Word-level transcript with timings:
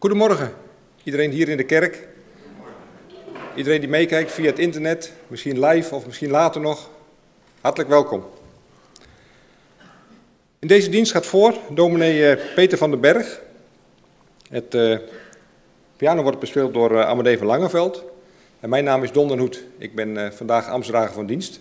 Goedemorgen, 0.00 0.52
iedereen 1.02 1.30
hier 1.30 1.48
in 1.48 1.56
de 1.56 1.64
kerk. 1.64 2.08
Iedereen 3.54 3.80
die 3.80 3.88
meekijkt 3.88 4.32
via 4.32 4.46
het 4.46 4.58
internet, 4.58 5.12
misschien 5.26 5.66
live 5.66 5.94
of 5.94 6.06
misschien 6.06 6.30
later 6.30 6.60
nog. 6.60 6.90
Hartelijk 7.60 7.90
welkom. 7.90 8.24
In 10.58 10.68
deze 10.68 10.90
dienst 10.90 11.12
gaat 11.12 11.26
voor 11.26 11.54
dominee 11.70 12.30
eh, 12.30 12.54
Peter 12.54 12.78
van 12.78 12.90
den 12.90 13.00
Berg. 13.00 13.40
Het 14.48 14.74
uh, 14.74 14.98
piano 15.96 16.22
wordt 16.22 16.38
bespeeld 16.38 16.74
door 16.74 16.92
uh, 16.92 17.06
Amadee 17.06 17.38
van 17.38 17.46
Langeveld. 17.46 18.04
En 18.60 18.68
mijn 18.68 18.84
naam 18.84 19.02
is 19.02 19.12
Don 19.12 19.28
den 19.28 19.38
Hoed. 19.38 19.64
Ik 19.78 19.94
ben 19.94 20.32
vandaag 20.32 20.68
Amstdrager 20.68 21.12
van 21.12 21.26
dienst. 21.26 21.60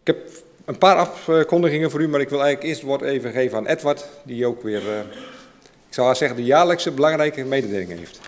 Ik 0.00 0.06
heb 0.06 0.28
een 0.64 0.78
paar 0.78 0.96
afkondigingen 0.96 1.90
voor 1.90 2.00
u, 2.00 2.08
maar 2.08 2.20
ik 2.20 2.28
wil 2.28 2.42
eigenlijk 2.42 2.68
eerst 2.68 2.80
het 2.80 2.90
woord 2.90 3.02
even 3.02 3.32
geven 3.32 3.58
aan 3.58 3.66
Edward, 3.66 4.06
die 4.24 4.46
ook 4.46 4.62
weer 4.62 4.82
ik 5.90 5.96
zou 5.96 6.14
zeggen, 6.14 6.36
de 6.36 6.44
jaarlijkse 6.44 6.90
belangrijke 6.90 7.44
mededeling 7.44 7.98
heeft. 7.98 8.20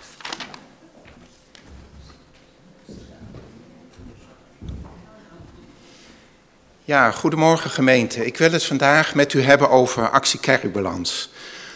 Ja, 6.85 7.11
goedemorgen 7.11 7.71
gemeente. 7.71 8.27
Ik 8.27 8.37
wil 8.37 8.53
het 8.53 8.65
vandaag 8.65 9.15
met 9.15 9.33
u 9.33 9.43
hebben 9.43 9.71
over 9.71 10.11
actie 10.11 10.41
Kerkbalans. 10.41 11.31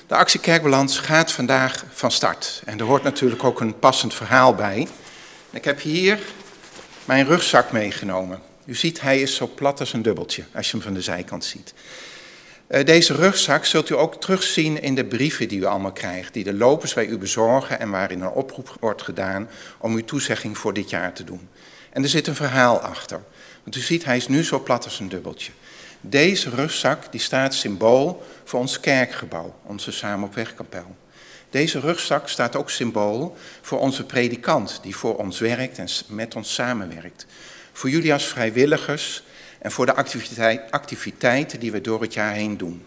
De 0.06 0.14
actie 0.14 0.40
Kerkbalans 0.40 0.98
gaat 0.98 1.32
vandaag 1.32 1.84
van 1.92 2.10
start. 2.10 2.62
En 2.64 2.78
er 2.78 2.84
hoort 2.84 3.02
natuurlijk 3.02 3.44
ook 3.44 3.60
een 3.60 3.78
passend 3.78 4.14
verhaal 4.14 4.54
bij. 4.54 4.88
Ik 5.50 5.64
heb 5.64 5.80
hier 5.80 6.18
mijn 7.04 7.26
rugzak 7.26 7.72
meegenomen. 7.72 8.40
U 8.64 8.74
ziet, 8.74 9.00
hij 9.00 9.20
is 9.20 9.34
zo 9.34 9.50
plat 9.54 9.80
als 9.80 9.92
een 9.92 10.02
dubbeltje, 10.02 10.44
als 10.54 10.66
je 10.66 10.72
hem 10.72 10.82
van 10.82 10.94
de 10.94 11.02
zijkant 11.02 11.44
ziet. 11.44 11.74
Eh, 12.66 12.84
deze 12.84 13.14
rugzak 13.14 13.64
zult 13.64 13.90
u 13.90 13.94
ook 13.94 14.20
terugzien 14.20 14.82
in 14.82 14.94
de 14.94 15.04
brieven 15.04 15.48
die 15.48 15.58
u 15.58 15.64
allemaal 15.64 15.92
krijgt, 15.92 16.32
die 16.32 16.44
de 16.44 16.54
lopers 16.54 16.94
bij 16.94 17.06
u 17.06 17.18
bezorgen 17.18 17.80
en 17.80 17.90
waarin 17.90 18.20
een 18.20 18.28
oproep 18.28 18.76
wordt 18.80 19.02
gedaan 19.02 19.48
om 19.78 19.94
uw 19.94 20.04
toezegging 20.04 20.58
voor 20.58 20.72
dit 20.72 20.90
jaar 20.90 21.12
te 21.12 21.24
doen. 21.24 21.48
En 21.92 22.02
er 22.02 22.08
zit 22.08 22.26
een 22.26 22.34
verhaal 22.34 22.78
achter. 22.78 23.22
Want 23.62 23.76
u 23.76 23.80
ziet, 23.80 24.04
hij 24.04 24.16
is 24.16 24.28
nu 24.28 24.44
zo 24.44 24.60
plat 24.60 24.84
als 24.84 25.00
een 25.00 25.08
dubbeltje. 25.08 25.52
Deze 26.00 26.50
rugzak 26.50 27.12
die 27.12 27.20
staat 27.20 27.54
symbool 27.54 28.26
voor 28.44 28.60
ons 28.60 28.80
kerkgebouw, 28.80 29.54
onze 29.62 29.92
Samen 29.92 30.28
op 30.28 30.34
Wegkapel. 30.34 30.96
Deze 31.50 31.80
rugzak 31.80 32.28
staat 32.28 32.56
ook 32.56 32.70
symbool 32.70 33.36
voor 33.62 33.78
onze 33.78 34.04
predikant, 34.04 34.78
die 34.82 34.96
voor 34.96 35.16
ons 35.16 35.38
werkt 35.38 35.78
en 35.78 35.88
met 36.06 36.34
ons 36.34 36.54
samenwerkt. 36.54 37.26
Voor 37.72 37.90
jullie 37.90 38.12
als 38.12 38.26
vrijwilligers 38.26 39.22
en 39.58 39.72
voor 39.72 39.86
de 39.86 39.94
activiteiten 40.70 41.60
die 41.60 41.72
we 41.72 41.80
door 41.80 42.00
het 42.00 42.14
jaar 42.14 42.32
heen 42.32 42.56
doen. 42.56 42.82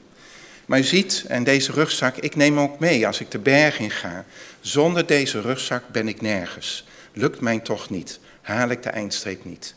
Maar 0.65 0.79
u 0.79 0.83
ziet, 0.83 1.23
en 1.27 1.43
deze 1.43 1.71
rugzak, 1.71 2.17
ik 2.17 2.35
neem 2.35 2.59
ook 2.59 2.79
mee 2.79 3.07
als 3.07 3.19
ik 3.19 3.31
de 3.31 3.39
berg 3.39 3.79
in 3.79 3.91
ga. 3.91 4.25
Zonder 4.59 5.05
deze 5.05 5.41
rugzak 5.41 5.83
ben 5.91 6.07
ik 6.07 6.21
nergens. 6.21 6.85
Lukt 7.13 7.41
mij 7.41 7.59
toch 7.59 7.89
niet, 7.89 8.19
haal 8.41 8.69
ik 8.69 8.83
de 8.83 8.89
eindstreep 8.89 9.45
niet. 9.45 9.73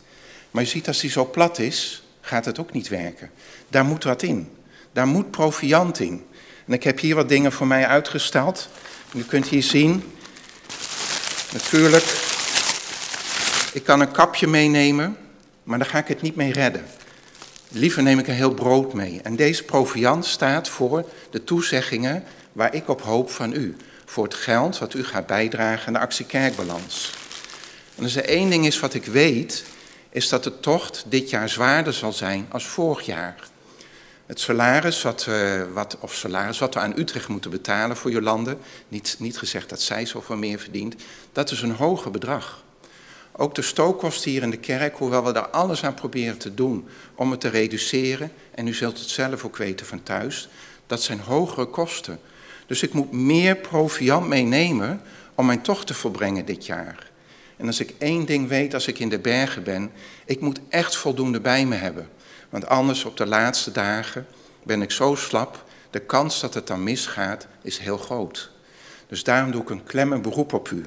Maar 0.50 0.62
u 0.62 0.66
ziet, 0.66 0.86
als 0.86 1.00
die 1.00 1.10
zo 1.10 1.26
plat 1.26 1.58
is, 1.58 2.02
gaat 2.20 2.44
het 2.44 2.58
ook 2.58 2.72
niet 2.72 2.88
werken. 2.88 3.30
Daar 3.68 3.84
moet 3.84 4.04
wat 4.04 4.22
in. 4.22 4.48
Daar 4.92 5.06
moet 5.06 5.30
proviant 5.30 6.00
in. 6.00 6.26
En 6.66 6.72
ik 6.72 6.82
heb 6.82 6.98
hier 6.98 7.14
wat 7.14 7.28
dingen 7.28 7.52
voor 7.52 7.66
mij 7.66 7.86
uitgesteld. 7.86 8.68
u 9.14 9.24
kunt 9.24 9.48
hier 9.48 9.62
zien, 9.62 10.12
natuurlijk, 11.52 12.04
ik 13.72 13.84
kan 13.84 14.00
een 14.00 14.12
kapje 14.12 14.46
meenemen 14.46 15.16
maar 15.72 15.80
dan 15.80 15.90
ga 15.90 15.98
ik 15.98 16.08
het 16.08 16.22
niet 16.22 16.36
mee 16.36 16.52
redden. 16.52 16.84
Liever 17.68 18.02
neem 18.02 18.18
ik 18.18 18.26
een 18.26 18.34
heel 18.34 18.54
brood 18.54 18.92
mee. 18.92 19.20
En 19.22 19.36
deze 19.36 19.64
proviant 19.64 20.26
staat 20.26 20.68
voor 20.68 21.08
de 21.30 21.44
toezeggingen 21.44 22.24
waar 22.52 22.74
ik 22.74 22.88
op 22.88 23.02
hoop 23.02 23.30
van 23.30 23.52
u. 23.52 23.76
Voor 24.04 24.24
het 24.24 24.34
geld 24.34 24.78
wat 24.78 24.94
u 24.94 25.04
gaat 25.04 25.26
bijdragen 25.26 25.86
aan 25.86 25.92
de 25.92 25.98
actie 25.98 26.26
Kerkbalans. 26.26 27.12
En 27.96 28.02
als 28.02 28.16
er 28.16 28.24
één 28.24 28.50
ding 28.50 28.66
is 28.66 28.80
wat 28.80 28.94
ik 28.94 29.04
weet, 29.04 29.64
is 30.10 30.28
dat 30.28 30.44
de 30.44 30.60
tocht 30.60 31.04
dit 31.08 31.30
jaar 31.30 31.48
zwaarder 31.48 31.92
zal 31.92 32.12
zijn 32.12 32.46
als 32.48 32.66
vorig 32.66 33.06
jaar. 33.06 33.36
Het 34.26 34.40
salaris 34.40 35.02
wat, 35.02 35.26
uh, 35.28 35.62
wat, 35.72 35.96
of 36.00 36.14
salaris 36.14 36.58
wat 36.58 36.74
we 36.74 36.80
aan 36.80 36.98
Utrecht 36.98 37.28
moeten 37.28 37.50
betalen 37.50 37.96
voor 37.96 38.10
Jolande, 38.10 38.56
niet, 38.88 39.16
niet 39.18 39.38
gezegd 39.38 39.68
dat 39.68 39.80
zij 39.80 40.06
zoveel 40.06 40.36
meer 40.36 40.58
verdient, 40.58 40.94
dat 41.32 41.50
is 41.50 41.62
een 41.62 41.74
hoger 41.74 42.10
bedrag. 42.10 42.62
Ook 43.36 43.54
de 43.54 43.62
stookkosten 43.62 44.30
hier 44.30 44.42
in 44.42 44.50
de 44.50 44.56
kerk, 44.56 44.96
hoewel 44.96 45.24
we 45.24 45.32
daar 45.32 45.48
alles 45.48 45.84
aan 45.84 45.94
proberen 45.94 46.38
te 46.38 46.54
doen 46.54 46.88
om 47.14 47.30
het 47.30 47.40
te 47.40 47.48
reduceren, 47.48 48.32
en 48.54 48.66
u 48.66 48.74
zult 48.74 48.98
het 48.98 49.08
zelf 49.08 49.44
ook 49.44 49.56
weten 49.56 49.86
van 49.86 50.02
thuis, 50.02 50.48
dat 50.86 51.02
zijn 51.02 51.20
hogere 51.20 51.66
kosten. 51.66 52.20
Dus 52.66 52.82
ik 52.82 52.92
moet 52.92 53.12
meer 53.12 53.56
proviant 53.56 54.26
meenemen 54.28 55.00
om 55.34 55.46
mijn 55.46 55.62
tocht 55.62 55.86
te 55.86 55.94
volbrengen 55.94 56.44
dit 56.44 56.66
jaar. 56.66 57.10
En 57.56 57.66
als 57.66 57.80
ik 57.80 57.94
één 57.98 58.24
ding 58.24 58.48
weet 58.48 58.74
als 58.74 58.86
ik 58.86 58.98
in 58.98 59.08
de 59.08 59.18
bergen 59.18 59.62
ben, 59.62 59.90
ik 60.24 60.40
moet 60.40 60.60
echt 60.68 60.96
voldoende 60.96 61.40
bij 61.40 61.66
me 61.66 61.74
hebben. 61.74 62.08
Want 62.50 62.66
anders 62.66 63.04
op 63.04 63.16
de 63.16 63.26
laatste 63.26 63.72
dagen 63.72 64.26
ben 64.62 64.82
ik 64.82 64.90
zo 64.90 65.14
slap, 65.14 65.64
de 65.90 66.00
kans 66.00 66.40
dat 66.40 66.54
het 66.54 66.66
dan 66.66 66.82
misgaat 66.82 67.46
is 67.62 67.78
heel 67.78 67.98
groot. 67.98 68.50
Dus 69.06 69.24
daarom 69.24 69.50
doe 69.50 69.62
ik 69.62 69.70
een 69.70 69.84
klemmend 69.84 70.22
beroep 70.22 70.52
op 70.52 70.70
u 70.70 70.86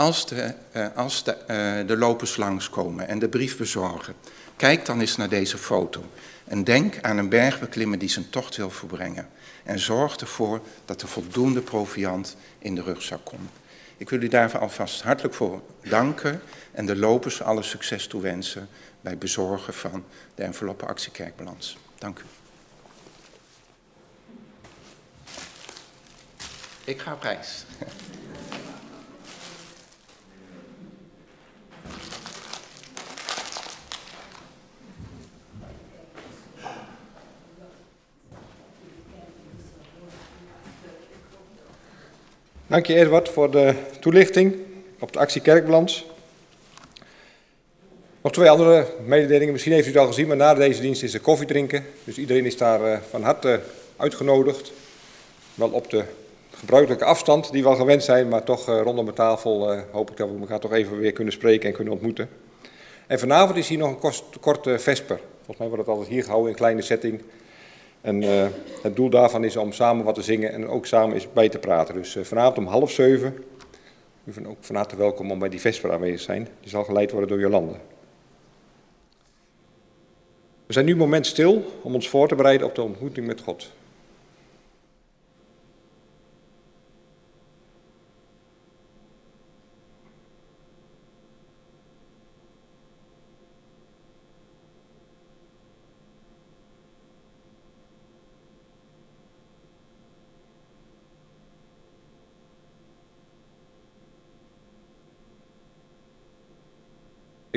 als 0.00 0.26
de, 0.26 0.54
uh, 0.72 0.86
als 0.94 1.24
de, 1.24 1.36
uh, 1.40 1.86
de 1.86 1.96
lopers 1.96 2.36
langskomen 2.36 3.08
en 3.08 3.18
de 3.18 3.28
brief 3.28 3.56
bezorgen, 3.56 4.14
kijk 4.56 4.86
dan 4.86 5.00
eens 5.00 5.16
naar 5.16 5.28
deze 5.28 5.58
foto. 5.58 6.04
En 6.44 6.64
denk 6.64 7.00
aan 7.02 7.16
een 7.16 7.28
bergbeklimmer 7.28 7.98
die 7.98 8.08
zijn 8.08 8.30
tocht 8.30 8.56
wil 8.56 8.70
verbrengen. 8.70 9.28
En 9.64 9.78
zorg 9.78 10.16
ervoor 10.16 10.60
dat 10.84 11.02
er 11.02 11.08
voldoende 11.08 11.60
proviand 11.60 12.36
in 12.58 12.74
de 12.74 12.82
rugzak 12.82 13.24
komt. 13.24 13.50
Ik 13.96 14.10
wil 14.10 14.22
u 14.22 14.28
daarvoor 14.28 14.60
alvast 14.60 15.02
hartelijk 15.02 15.34
voor 15.34 15.62
danken 15.82 16.40
en 16.72 16.86
de 16.86 16.96
lopers 16.96 17.42
alle 17.42 17.62
succes 17.62 18.06
toewensen 18.06 18.68
bij 19.00 19.18
bezorgen 19.18 19.74
van 19.74 20.04
de 20.34 20.42
enveloppe 20.42 20.86
actiekerkbalans. 20.86 21.78
Dank 21.98 22.18
u. 22.18 22.22
Ik 26.84 27.00
ga 27.00 27.12
op 27.12 27.22
reis. 27.22 27.64
Dank 42.70 42.86
je 42.86 42.94
Edward 42.94 43.28
voor 43.28 43.50
de 43.50 43.74
toelichting 44.00 44.56
op 44.98 45.12
de 45.12 45.18
actie 45.18 45.40
Kerkbalans. 45.40 46.06
Nog 48.20 48.32
twee 48.32 48.50
andere 48.50 48.86
mededelingen, 49.04 49.52
misschien 49.52 49.72
heeft 49.72 49.86
u 49.86 49.90
het 49.90 49.98
al 49.98 50.06
gezien, 50.06 50.26
maar 50.26 50.36
na 50.36 50.54
deze 50.54 50.80
dienst 50.80 51.02
is 51.02 51.14
er 51.14 51.20
koffie 51.20 51.46
drinken. 51.46 51.86
Dus 52.04 52.18
iedereen 52.18 52.46
is 52.46 52.56
daar 52.56 52.84
eh, 52.84 52.98
van 53.10 53.22
harte 53.22 53.60
uitgenodigd. 53.96 54.72
Wel 55.54 55.68
op 55.68 55.90
de 55.90 56.04
gebruikelijke 56.60 57.04
afstand 57.04 57.52
die 57.52 57.62
we 57.62 57.74
gewend 57.74 58.02
zijn, 58.02 58.28
maar 58.28 58.42
toch 58.42 58.68
eh, 58.68 58.80
rondom 58.82 59.06
de 59.06 59.12
tafel 59.12 59.72
uh, 59.72 59.80
hoop 59.90 60.10
ik 60.10 60.16
dat 60.16 60.28
we 60.28 60.38
elkaar 60.40 60.60
toch 60.60 60.72
even 60.72 60.98
weer 60.98 61.12
kunnen 61.12 61.32
spreken 61.32 61.68
en 61.68 61.74
kunnen 61.74 61.92
ontmoeten. 61.92 62.28
En 63.06 63.18
vanavond 63.18 63.58
is 63.58 63.68
hier 63.68 63.78
nog 63.78 64.02
een 64.02 64.12
korte 64.40 64.78
vesper. 64.78 65.20
Volgens 65.36 65.58
mij 65.58 65.68
wordt 65.68 65.82
het 65.82 65.94
altijd 65.94 66.08
hier 66.08 66.22
gehouden 66.22 66.50
in 66.50 66.56
kleine 66.56 66.82
setting. 66.82 67.22
En 68.00 68.22
uh, 68.22 68.46
het 68.82 68.96
doel 68.96 69.10
daarvan 69.10 69.44
is 69.44 69.56
om 69.56 69.72
samen 69.72 70.04
wat 70.04 70.14
te 70.14 70.22
zingen 70.22 70.52
en 70.52 70.68
ook 70.68 70.86
samen 70.86 71.14
eens 71.14 71.32
bij 71.32 71.48
te 71.48 71.58
praten. 71.58 71.94
Dus 71.94 72.16
vanavond 72.22 72.58
om 72.58 72.66
half 72.66 72.90
zeven, 72.90 73.44
u 74.24 74.32
bent 74.32 74.46
ook 74.46 74.56
van 74.60 74.76
harte 74.76 74.96
welkom 74.96 75.30
om 75.30 75.38
bij 75.38 75.48
die 75.48 75.60
vesper 75.60 75.92
aanwezig 75.92 76.18
te 76.18 76.24
zijn. 76.24 76.48
Die 76.60 76.70
zal 76.70 76.84
geleid 76.84 77.10
worden 77.10 77.28
door 77.28 77.40
Jolande. 77.40 77.72
We 80.66 80.72
zijn 80.72 80.84
nu 80.84 80.92
een 80.92 80.98
moment 80.98 81.26
stil 81.26 81.64
om 81.82 81.94
ons 81.94 82.08
voor 82.08 82.28
te 82.28 82.34
bereiden 82.34 82.66
op 82.66 82.74
de 82.74 82.82
ontmoeting 82.82 83.26
met 83.26 83.40
God. 83.40 83.70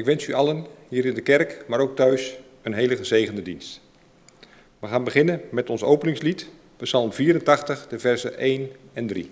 Ik 0.03 0.09
wens 0.09 0.27
u 0.27 0.33
allen 0.33 0.65
hier 0.87 1.05
in 1.05 1.13
de 1.13 1.21
kerk, 1.21 1.63
maar 1.67 1.79
ook 1.79 1.95
thuis, 1.95 2.37
een 2.61 2.73
hele 2.73 2.97
gezegende 2.97 3.41
dienst. 3.41 3.81
We 4.79 4.87
gaan 4.87 5.03
beginnen 5.03 5.41
met 5.51 5.69
ons 5.69 5.83
openingslied, 5.83 6.47
Psalm 6.77 7.13
84, 7.13 7.87
de 7.87 7.99
versen 7.99 8.37
1 8.37 8.69
en 8.93 9.07
3. 9.07 9.31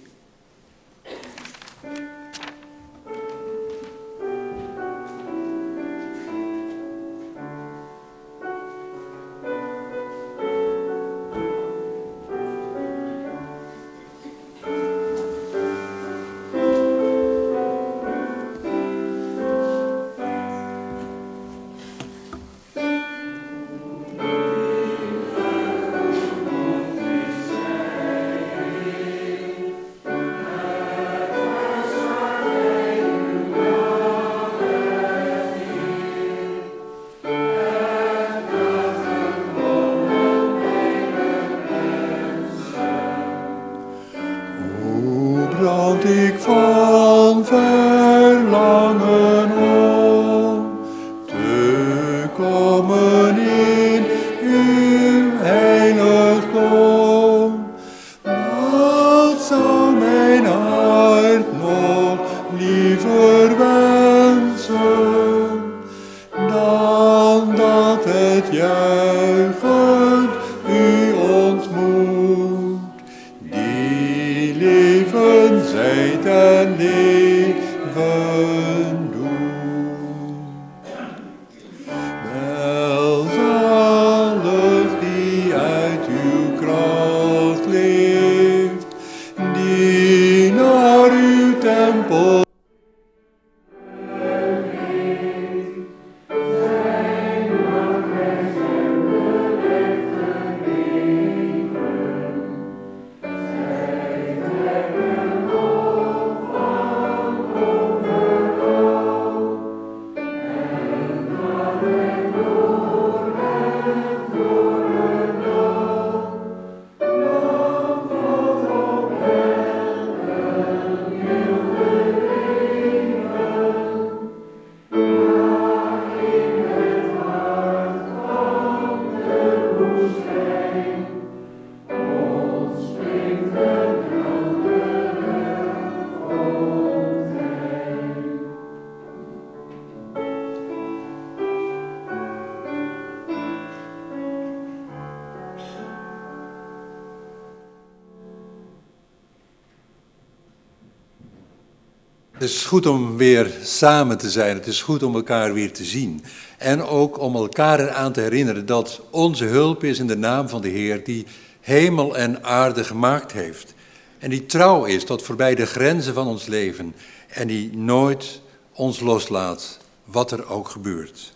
Is 152.52 152.66
goed 152.66 152.86
om 152.86 153.18
weer 153.18 153.52
samen 153.64 154.18
te 154.18 154.30
zijn. 154.30 154.56
Het 154.56 154.68
is 154.68 154.82
goed 154.82 155.04
om 155.04 155.16
elkaar 155.16 155.54
weer 155.54 155.74
te 155.74 155.84
zien. 155.84 156.24
En 156.58 156.84
ook 156.84 157.20
om 157.20 157.36
elkaar 157.36 157.80
eraan 157.80 158.12
te 158.12 158.22
herinneren 158.22 158.66
dat 158.66 159.02
onze 159.10 159.46
hulp 159.46 159.84
is 159.84 160.00
in 160.00 160.08
de 160.08 160.18
naam 160.18 160.50
van 160.50 160.62
de 160.62 160.70
Heer 160.70 161.04
die 161.04 161.26
hemel 161.62 162.18
en 162.18 162.44
aarde 162.44 162.84
gemaakt 162.84 163.32
heeft. 163.32 163.74
En 164.20 164.30
die 164.30 164.46
trouw 164.46 164.86
is 164.86 165.04
tot 165.04 165.24
voorbij 165.24 165.56
de 165.56 165.66
grenzen 165.66 166.14
van 166.14 166.28
ons 166.28 166.46
leven. 166.46 166.96
En 167.28 167.48
die 167.48 167.78
nooit 167.78 168.42
ons 168.74 169.00
loslaat, 169.00 169.80
wat 170.06 170.32
er 170.32 170.50
ook 170.50 170.70
gebeurt. 170.70 171.34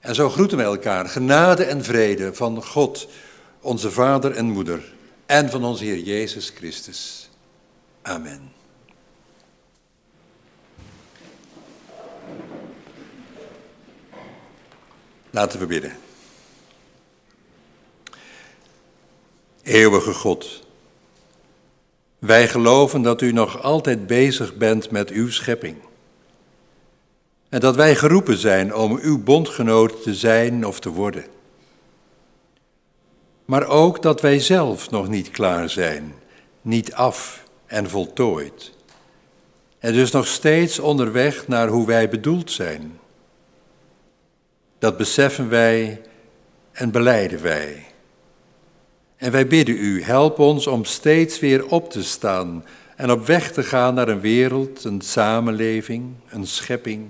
En 0.00 0.14
zo 0.14 0.30
groeten 0.30 0.58
we 0.58 0.64
elkaar. 0.64 1.08
Genade 1.08 1.64
en 1.64 1.84
vrede 1.84 2.34
van 2.34 2.64
God, 2.64 3.08
onze 3.60 3.90
Vader 3.90 4.32
en 4.32 4.46
Moeder. 4.46 4.92
En 5.26 5.50
van 5.50 5.64
onze 5.64 5.84
Heer 5.84 5.98
Jezus 5.98 6.52
Christus. 6.56 7.30
Amen. 8.02 8.63
Laten 15.34 15.58
we 15.58 15.66
bidden. 15.66 15.96
Eeuwige 19.62 20.12
God, 20.12 20.66
wij 22.18 22.48
geloven 22.48 23.02
dat 23.02 23.20
u 23.20 23.32
nog 23.32 23.62
altijd 23.62 24.06
bezig 24.06 24.56
bent 24.56 24.90
met 24.90 25.10
uw 25.10 25.30
schepping. 25.30 25.76
En 27.48 27.60
dat 27.60 27.76
wij 27.76 27.94
geroepen 27.94 28.36
zijn 28.36 28.74
om 28.74 28.98
uw 28.98 29.22
bondgenoot 29.22 30.02
te 30.02 30.14
zijn 30.14 30.66
of 30.66 30.80
te 30.80 30.90
worden. 30.90 31.24
Maar 33.44 33.66
ook 33.66 34.02
dat 34.02 34.20
wij 34.20 34.38
zelf 34.38 34.90
nog 34.90 35.08
niet 35.08 35.30
klaar 35.30 35.70
zijn, 35.70 36.14
niet 36.62 36.92
af 36.92 37.44
en 37.66 37.90
voltooid. 37.90 38.72
En 39.78 39.92
dus 39.92 40.10
nog 40.10 40.26
steeds 40.26 40.78
onderweg 40.78 41.48
naar 41.48 41.68
hoe 41.68 41.86
wij 41.86 42.08
bedoeld 42.08 42.50
zijn. 42.50 42.98
Dat 44.84 44.96
beseffen 44.96 45.48
wij 45.48 46.00
en 46.72 46.90
beleiden 46.90 47.42
wij. 47.42 47.84
En 49.16 49.32
wij 49.32 49.46
bidden 49.46 49.76
u, 49.76 50.02
help 50.02 50.38
ons 50.38 50.66
om 50.66 50.84
steeds 50.84 51.40
weer 51.40 51.66
op 51.66 51.90
te 51.90 52.02
staan 52.02 52.64
en 52.96 53.10
op 53.10 53.26
weg 53.26 53.52
te 53.52 53.62
gaan 53.62 53.94
naar 53.94 54.08
een 54.08 54.20
wereld, 54.20 54.84
een 54.84 55.00
samenleving, 55.00 56.14
een 56.28 56.46
schepping, 56.46 57.06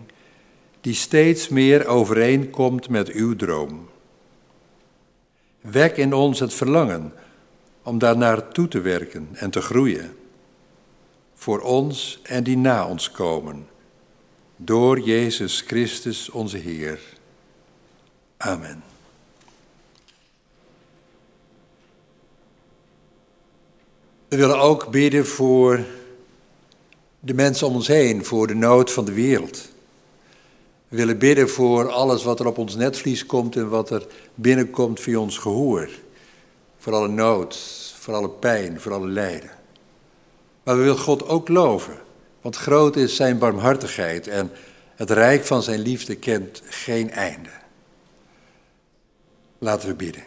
die 0.81 0.95
steeds 0.95 1.49
meer 1.49 1.87
overeenkomt 1.87 2.89
met 2.89 3.09
uw 3.09 3.37
droom. 3.37 3.89
Wek 5.61 5.97
in 5.97 6.13
ons 6.13 6.41
het 6.41 6.55
verlangen 6.55 7.13
om 7.83 7.99
daar 7.99 8.17
naartoe 8.17 8.69
te 8.69 8.81
werken 8.81 9.29
en 9.33 9.51
te 9.51 9.61
groeien. 9.61 10.17
Voor 11.35 11.61
ons 11.61 12.21
en 12.23 12.45
die 12.45 12.57
na 12.57 12.87
ons 12.87 13.11
komen. 13.11 13.67
Door 14.57 15.01
Jezus 15.01 15.61
Christus 15.67 16.31
onze 16.31 16.57
Heer. 16.57 17.14
Amen. 18.45 18.83
We 24.29 24.37
willen 24.37 24.59
ook 24.59 24.91
bidden 24.91 25.27
voor 25.27 25.85
de 27.21 27.35
mensen 27.35 27.67
om 27.67 27.75
ons 27.75 27.87
heen, 27.87 28.25
voor 28.25 28.47
de 28.47 28.55
nood 28.55 28.93
van 28.93 29.05
de 29.05 29.13
wereld. 29.13 29.69
We 30.89 30.97
willen 30.97 31.19
bidden 31.19 31.49
voor 31.49 31.91
alles 31.91 32.25
wat 32.25 32.41
er 32.41 32.47
op 32.47 32.59
ons 32.59 32.75
netvlies 32.75 33.27
komt 33.27 33.57
en 33.57 33.69
wat 33.69 33.91
er 33.91 34.07
binnenkomt 34.35 35.01
via 35.01 35.19
ons 35.19 35.39
gehoor. 35.39 35.89
Voor 36.79 36.93
alle 36.93 37.09
nood, 37.09 37.57
voor 37.99 38.15
alle 38.15 38.31
pijn, 38.31 38.81
voor 38.81 38.93
alle 38.93 39.09
lijden. 39.09 39.51
Maar 40.63 40.77
we 40.77 40.83
willen 40.83 40.99
God 40.99 41.29
ook 41.29 41.49
loven, 41.49 41.99
want 42.41 42.57
groot 42.57 42.97
is 42.97 43.17
zijn 43.17 43.39
barmhartigheid 43.39 44.29
en 44.29 44.51
het 44.95 45.11
rijk 45.11 45.45
van 45.45 45.63
zijn 45.63 45.81
liefde 45.81 46.17
kent 46.17 46.63
geen 46.65 47.11
einde. 47.11 47.63
Laten 49.65 49.89
we 49.89 49.95
bidden. 49.95 50.23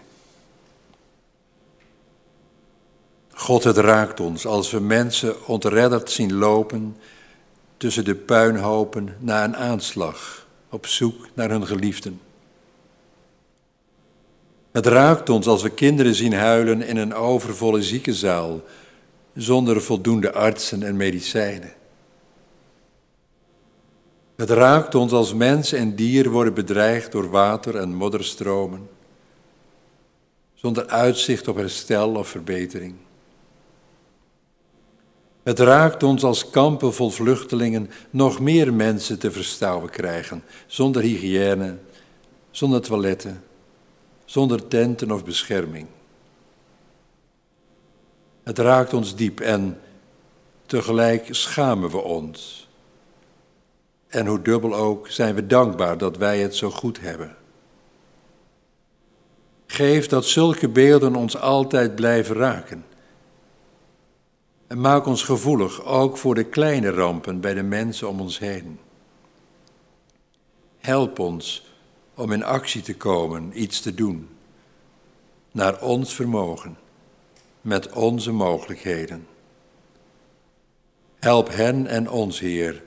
God, 3.34 3.64
het 3.64 3.78
raakt 3.78 4.20
ons 4.20 4.46
als 4.46 4.72
we 4.72 4.80
mensen 4.80 5.48
ontredderd 5.48 6.12
zien 6.12 6.34
lopen 6.34 6.98
tussen 7.78 8.06
de 8.06 8.16
puinhopen 8.16 9.16
na 9.20 9.44
een 9.44 9.56
aanslag, 9.56 10.48
op 10.70 10.86
zoek 10.86 11.28
naar 11.34 11.50
hun 11.50 11.68
geliefden. 11.68 12.22
Het 14.72 14.86
raakt 14.86 15.30
ons 15.30 15.48
als 15.48 15.62
we 15.62 15.70
kinderen 15.70 16.16
zien 16.16 16.34
huilen 16.34 16.82
in 16.82 16.98
een 16.98 17.14
overvolle 17.14 17.84
ziekenzaal, 17.84 18.62
zonder 19.36 19.82
voldoende 19.82 20.34
artsen 20.34 20.84
en 20.84 20.96
medicijnen. 20.96 21.74
Het 24.36 24.50
raakt 24.50 24.96
ons 24.96 25.12
als 25.12 25.34
mens 25.34 25.72
en 25.72 25.96
dier 25.96 26.30
worden 26.30 26.54
bedreigd 26.54 27.12
door 27.12 27.30
water 27.30 27.76
en 27.76 27.94
modderstromen, 27.94 28.96
zonder 30.68 30.88
uitzicht 30.88 31.48
op 31.48 31.56
herstel 31.56 32.16
of 32.16 32.28
verbetering. 32.28 32.96
Het 35.44 35.60
raakt 35.60 36.04
ons 36.04 36.24
als 36.24 36.50
kampen 36.50 36.94
vol 36.94 37.10
vluchtelingen 37.10 37.90
nog 38.10 38.40
meer 38.40 38.74
mensen 38.74 39.20
te 39.20 39.32
verstouwen 39.32 39.90
krijgen, 39.90 40.44
zonder 40.66 41.02
hygiëne, 41.02 41.78
zonder 42.52 42.82
toiletten, 42.82 43.44
zonder 44.26 44.68
tenten 44.68 45.12
of 45.12 45.26
bescherming. 45.26 45.88
Het 48.44 48.58
raakt 48.58 48.94
ons 48.94 49.16
diep 49.16 49.40
en 49.40 49.80
tegelijk 50.66 51.28
schamen 51.32 51.90
we 51.90 52.02
ons. 52.02 52.68
En 54.08 54.26
hoe 54.26 54.42
dubbel 54.42 54.76
ook 54.76 55.10
zijn 55.10 55.36
we 55.36 55.48
dankbaar 55.48 55.98
dat 55.98 56.18
wij 56.18 56.40
het 56.40 56.56
zo 56.56 56.70
goed 56.70 57.00
hebben. 57.00 57.36
Geef 59.68 60.08
dat 60.08 60.26
zulke 60.26 60.70
beelden 60.70 61.16
ons 61.16 61.38
altijd 61.38 61.96
blijven 61.96 62.36
raken. 62.36 62.86
En 64.68 64.82
maak 64.82 65.06
ons 65.06 65.24
gevoelig 65.24 65.84
ook 65.84 66.18
voor 66.18 66.36
de 66.36 66.44
kleine 66.44 66.90
rampen 66.90 67.42
bij 67.42 67.54
de 67.54 67.64
mensen 67.64 68.10
om 68.10 68.20
ons 68.20 68.40
heen. 68.40 68.80
Help 70.78 71.20
ons 71.20 71.66
om 72.16 72.32
in 72.32 72.44
actie 72.44 72.82
te 72.82 72.96
komen, 72.96 73.62
iets 73.62 73.82
te 73.82 73.94
doen, 73.94 74.30
naar 75.52 75.82
ons 75.82 76.16
vermogen, 76.16 76.78
met 77.62 77.92
onze 77.92 78.32
mogelijkheden. 78.32 79.28
Help 81.20 81.50
hen 81.50 81.88
en 81.88 82.10
ons, 82.10 82.40
Heer. 82.40 82.84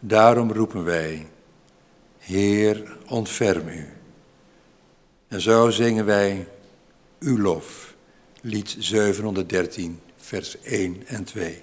Daarom 0.00 0.52
roepen 0.52 0.84
wij, 0.84 1.28
Heer, 2.18 2.96
ontferm 3.08 3.68
u. 3.68 4.01
En 5.32 5.40
zo 5.40 5.70
zingen 5.70 6.04
wij 6.04 6.48
uw 7.20 7.38
lof, 7.38 7.94
lied 8.40 8.76
713, 8.78 10.00
vers 10.16 10.60
1 10.62 11.02
en 11.06 11.24
2. 11.24 11.62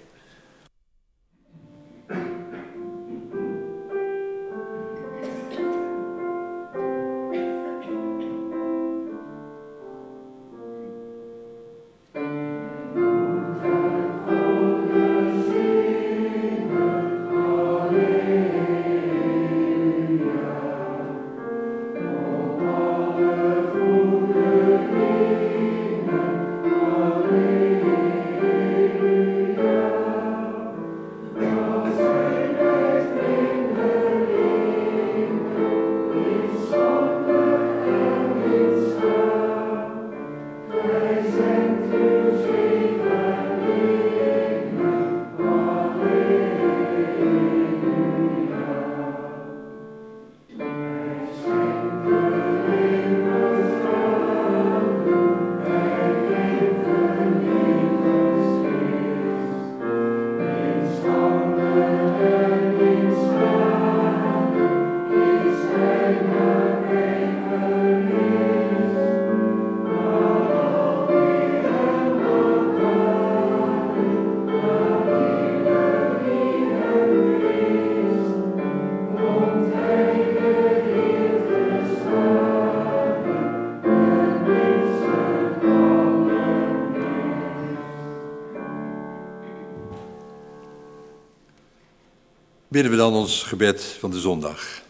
Bidden 92.81 92.97
we 92.97 93.03
dan 93.03 93.13
ons 93.13 93.43
gebed 93.43 93.83
van 93.83 94.11
de 94.11 94.19
zondag. 94.19 94.81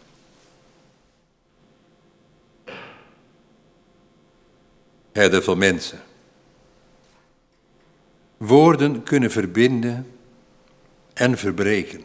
Herder 5.12 5.44
van 5.44 5.58
mensen. 5.58 6.00
Woorden 8.38 9.04
kunnen 9.04 9.32
verbinden 9.32 10.12
en 11.14 11.38
verbreken. 11.38 12.04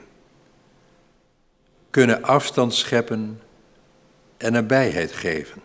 Kunnen 1.90 2.22
afstand 2.22 2.74
scheppen 2.74 3.40
en 4.36 4.52
nabijheid 4.52 5.12
geven. 5.12 5.62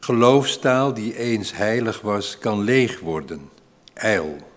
Geloofstaal 0.00 0.94
die 0.94 1.16
eens 1.16 1.52
heilig 1.52 2.00
was, 2.00 2.38
kan 2.38 2.60
leeg 2.60 3.00
worden, 3.00 3.50
ijl. 3.92 4.51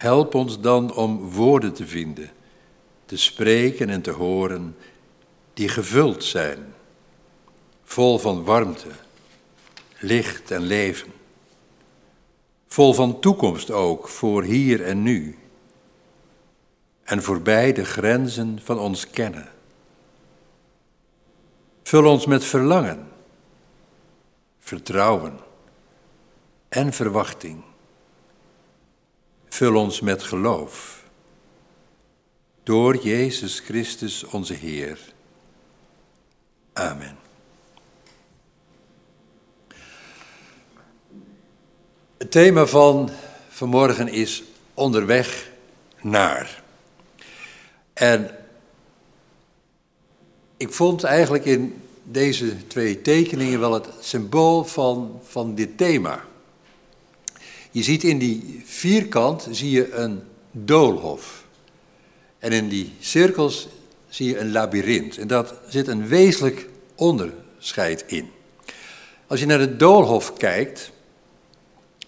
Help 0.00 0.34
ons 0.34 0.60
dan 0.60 0.94
om 0.94 1.30
woorden 1.30 1.72
te 1.72 1.86
vinden, 1.86 2.30
te 3.06 3.16
spreken 3.16 3.88
en 3.88 4.02
te 4.02 4.10
horen, 4.10 4.76
die 5.54 5.68
gevuld 5.68 6.24
zijn, 6.24 6.74
vol 7.84 8.18
van 8.18 8.44
warmte, 8.44 8.88
licht 9.98 10.50
en 10.50 10.60
leven. 10.60 11.12
Vol 12.66 12.92
van 12.92 13.20
toekomst 13.20 13.70
ook 13.70 14.08
voor 14.08 14.42
hier 14.42 14.84
en 14.84 15.02
nu. 15.02 15.38
En 17.02 17.22
voorbij 17.22 17.72
de 17.72 17.84
grenzen 17.84 18.60
van 18.62 18.78
ons 18.78 19.10
kennen. 19.10 19.48
Vul 21.82 22.10
ons 22.10 22.26
met 22.26 22.44
verlangen, 22.44 23.08
vertrouwen 24.58 25.38
en 26.68 26.92
verwachting 26.92 27.68
Vul 29.50 29.76
ons 29.76 30.00
met 30.00 30.22
geloof. 30.22 31.04
Door 32.62 32.96
Jezus 32.96 33.60
Christus 33.60 34.24
onze 34.24 34.54
Heer. 34.54 34.98
Amen. 36.72 37.18
Het 42.18 42.30
thema 42.30 42.66
van 42.66 43.10
vanmorgen 43.48 44.08
is 44.08 44.42
onderweg 44.74 45.50
naar. 46.00 46.62
En 47.92 48.30
ik 50.56 50.72
vond 50.72 51.04
eigenlijk 51.04 51.44
in 51.44 51.82
deze 52.02 52.66
twee 52.66 53.02
tekeningen 53.02 53.60
wel 53.60 53.72
het 53.72 53.88
symbool 54.00 54.64
van, 54.64 55.20
van 55.22 55.54
dit 55.54 55.76
thema. 55.78 56.28
Je 57.70 57.82
ziet 57.82 58.04
in 58.04 58.18
die 58.18 58.62
vierkant 58.64 59.48
zie 59.50 59.70
je 59.70 59.92
een 59.92 60.22
doolhof. 60.50 61.44
En 62.38 62.52
in 62.52 62.68
die 62.68 62.92
cirkels 63.00 63.68
zie 64.08 64.28
je 64.28 64.38
een 64.38 64.52
labyrint. 64.52 65.18
En 65.18 65.26
daar 65.26 65.46
zit 65.68 65.88
een 65.88 66.08
wezenlijk 66.08 66.68
onderscheid 66.94 68.04
in. 68.06 68.30
Als 69.26 69.40
je 69.40 69.46
naar 69.46 69.58
de 69.58 69.76
doolhof 69.76 70.32
kijkt, 70.32 70.92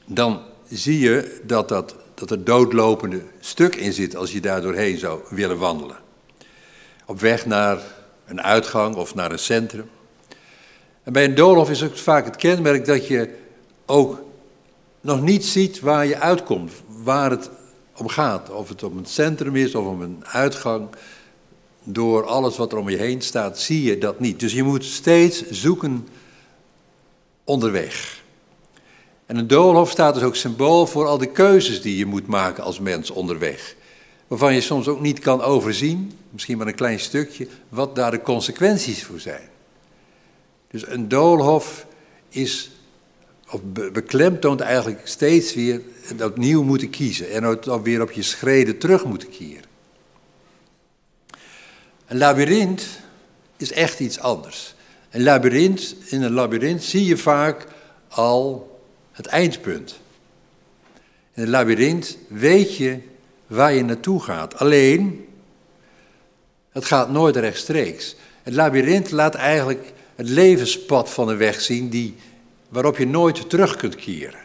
dan 0.07 0.41
zie 0.69 0.99
je 0.99 1.41
dat, 1.45 1.69
dat, 1.69 1.97
dat 2.15 2.31
er 2.31 2.45
doodlopende 2.45 3.23
stuk 3.41 3.75
in 3.75 3.93
zit 3.93 4.17
als 4.17 4.33
je 4.33 4.41
daar 4.41 4.63
doorheen 4.63 4.99
zou 4.99 5.21
willen 5.31 5.59
wandelen. 5.59 5.97
Op 7.07 7.21
weg 7.21 7.47
naar 7.47 7.81
een 8.27 8.43
uitgang 8.43 8.95
of 8.95 9.15
naar 9.15 9.33
een 9.33 9.39
centrum. 9.39 9.91
En 11.03 11.13
bij 11.13 11.25
een 11.25 11.35
doolhof 11.35 11.71
is 11.71 11.83
ook 11.83 11.97
vaak 11.97 12.25
het 12.25 12.37
kenmerk 12.37 12.85
dat 12.85 13.07
je 13.07 13.35
ook 13.87 14.23
nog 15.03 15.21
niet 15.21 15.45
ziet 15.45 15.81
waar 15.81 16.07
je 16.07 16.19
uitkomt, 16.19 16.73
waar 16.87 17.31
het 17.31 17.51
om 17.97 18.09
gaat. 18.09 18.51
Of 18.51 18.69
het 18.69 18.83
om 18.83 18.97
een 18.97 19.07
centrum 19.07 19.57
is 19.57 19.75
of 19.75 19.87
om 19.87 20.03
een 20.03 20.25
uitgang. 20.27 20.89
door 21.85 22.27
alles 22.27 22.57
wat 22.57 22.73
er 22.73 22.79
om 22.79 22.89
je 22.89 22.97
heen 22.97 23.21
staat, 23.21 23.59
zie 23.59 23.83
je 23.83 23.99
dat 23.99 24.21
niet. 24.21 24.41
Dus 24.41 24.53
je 24.53 24.63
moet 24.63 24.85
steeds 24.85 25.51
zoeken 25.51 26.09
onderweg. 27.45 28.23
En 29.27 29.37
een 29.37 29.47
doolhof 29.47 29.91
staat 29.91 30.15
dus 30.15 30.23
ook 30.23 30.37
symbool 30.37 30.87
voor 30.87 31.07
al 31.07 31.19
de 31.19 31.27
keuzes 31.27 31.83
die 31.83 31.97
je 31.97 32.07
moet 32.07 32.27
maken 32.27 32.65
als 32.65 32.81
mens 32.81 33.11
onderweg. 33.11 33.75
Waarvan 34.27 34.55
je 34.55 34.61
soms 34.61 34.89
ook 34.89 35.01
niet 35.01 35.19
kan 35.19 35.43
overzien, 35.43 36.13
misschien 36.31 36.59
maar 36.59 36.67
een 36.67 36.75
klein 36.75 37.01
stukje, 37.01 37.49
wat 37.69 37.95
daar 37.95 38.11
de 38.11 38.23
consequenties 38.23 39.05
voor 39.05 39.21
zijn. 39.21 39.49
Dus 40.71 40.87
een 40.87 41.09
doolhof 41.09 41.87
is, 42.29 42.71
of 43.53 43.61
beklemtoont 43.93 44.61
eigenlijk 44.61 45.01
steeds 45.05 45.55
weer 45.55 45.81
opnieuw 46.23 46.63
moeten 46.63 46.91
kiezen 46.91 47.31
en 47.31 47.45
ook 47.45 47.85
weer 47.85 48.03
op 48.03 48.11
je 48.11 48.23
schreden 48.23 48.79
terug 48.79 49.05
moeten 49.05 49.31
keren. 49.31 49.71
Een 52.07 52.19
labyrint 52.19 52.87
is 53.57 53.73
echt 53.73 54.01
iets 54.01 54.19
anders. 54.19 54.75
Een 55.11 55.23
labyrint, 55.23 55.95
in 56.07 56.23
een 56.23 56.33
labyrint 56.33 56.83
zie 56.83 57.05
je 57.05 57.17
vaak 57.17 57.67
al 58.09 58.71
het 59.13 59.27
eindpunt. 59.27 60.01
In 61.35 61.43
een 61.43 61.51
labyrint 61.51 62.19
weet 62.29 62.77
je 62.77 62.99
waar 63.47 63.73
je 63.73 63.85
naartoe 63.85 64.23
gaat. 64.23 64.59
Alleen, 64.59 65.27
het 66.71 66.85
gaat 66.85 67.11
nooit 67.11 67.37
rechtstreeks. 67.37 68.17
Het 68.43 68.55
labyrint 68.55 69.11
laat 69.11 69.35
eigenlijk 69.35 69.93
het 70.15 70.29
levenspad 70.29 71.11
van 71.11 71.29
een 71.29 71.37
weg 71.37 71.61
zien 71.61 71.89
die, 71.89 72.15
waarop 72.73 72.99
je 72.99 73.07
nooit 73.07 73.51
terug 73.51 73.77
kunt 73.77 73.95
keren. 73.95 74.41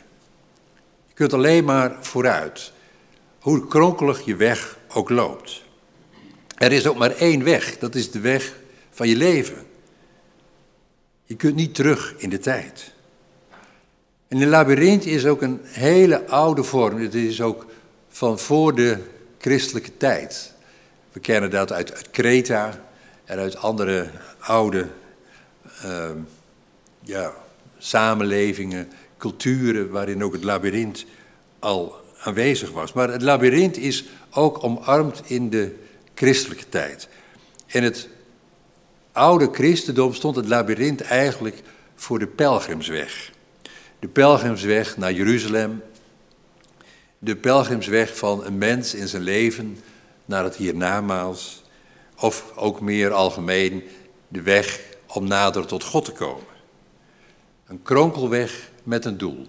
Je 1.07 1.13
kunt 1.13 1.33
alleen 1.33 1.63
maar 1.63 1.95
vooruit, 1.99 2.71
hoe 3.39 3.67
kronkelig 3.67 4.25
je 4.25 4.35
weg 4.35 4.77
ook 4.87 5.09
loopt. 5.09 5.63
Er 6.57 6.71
is 6.71 6.87
ook 6.87 6.97
maar 6.97 7.11
één 7.11 7.43
weg, 7.43 7.77
dat 7.77 7.95
is 7.95 8.11
de 8.11 8.19
weg 8.19 8.53
van 8.91 9.07
je 9.07 9.15
leven. 9.15 9.65
Je 11.25 11.35
kunt 11.35 11.55
niet 11.55 11.75
terug 11.75 12.13
in 12.17 12.29
de 12.29 12.39
tijd. 12.39 12.93
En 14.27 14.41
een 14.41 14.49
labyrint 14.49 15.05
is 15.05 15.25
ook 15.25 15.41
een 15.41 15.59
hele 15.63 16.27
oude 16.27 16.63
vorm. 16.63 17.01
Het 17.01 17.15
is 17.15 17.41
ook 17.41 17.65
van 18.09 18.39
voor 18.39 18.75
de 18.75 18.97
christelijke 19.37 19.97
tijd. 19.97 20.53
We 21.11 21.19
kennen 21.19 21.49
dat 21.49 21.71
uit, 21.71 21.93
uit 21.93 22.09
Kreta 22.09 22.83
en 23.25 23.37
uit 23.37 23.57
andere 23.57 24.09
oude 24.39 24.87
uh, 25.85 26.09
ja, 26.99 27.33
samenlevingen, 27.77 28.91
culturen 29.17 29.89
waarin 29.89 30.23
ook 30.23 30.33
het 30.33 30.43
labyrint 30.43 31.05
al 31.59 31.95
aanwezig 32.19 32.71
was. 32.71 32.93
Maar 32.93 33.11
het 33.11 33.21
labyrint 33.21 33.77
is 33.77 34.05
ook 34.31 34.63
omarmd 34.63 35.21
in 35.25 35.49
de 35.49 35.75
christelijke 36.15 36.69
tijd. 36.69 37.07
In 37.65 37.83
het 37.83 38.09
oude 39.11 39.49
christendom 39.51 40.13
stond 40.13 40.35
het 40.35 40.47
labyrint 40.47 41.01
eigenlijk 41.01 41.61
voor 41.95 42.19
de 42.19 42.27
pelgrimsweg. 42.27 43.31
De 43.99 44.07
pelgrimsweg 44.07 44.97
naar 44.97 45.13
Jeruzalem. 45.13 45.83
De 47.19 47.35
pelgrimsweg 47.35 48.17
van 48.17 48.45
een 48.45 48.57
mens 48.57 48.93
in 48.93 49.07
zijn 49.07 49.23
leven 49.23 49.77
naar 50.25 50.43
het 50.43 50.55
hiernamaals. 50.55 51.63
Of 52.19 52.51
ook 52.55 52.81
meer 52.81 53.11
algemeen 53.11 53.83
de 54.27 54.41
weg 54.41 54.79
om 55.07 55.27
nader 55.27 55.65
tot 55.65 55.83
God 55.83 56.05
te 56.05 56.11
komen. 56.11 56.56
Een 57.67 57.81
kronkelweg 57.81 58.71
met 58.83 59.05
een 59.05 59.17
doel. 59.17 59.47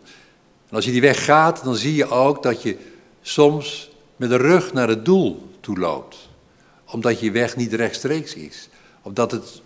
En 0.69 0.77
als 0.77 0.85
je 0.85 0.91
die 0.91 1.01
weg 1.01 1.25
gaat, 1.25 1.65
dan 1.65 1.75
zie 1.75 1.95
je 1.95 2.09
ook 2.09 2.43
dat 2.43 2.63
je 2.63 2.77
soms 3.21 3.91
met 4.17 4.29
de 4.29 4.37
rug 4.37 4.73
naar 4.73 4.89
het 4.89 5.05
doel 5.05 5.49
toe 5.61 5.79
loopt. 5.79 6.29
Omdat 6.87 7.21
je 7.21 7.31
weg 7.31 7.57
niet 7.57 7.73
rechtstreeks 7.73 8.35
is. 8.35 8.69
Omdat 9.03 9.31
het 9.31 9.63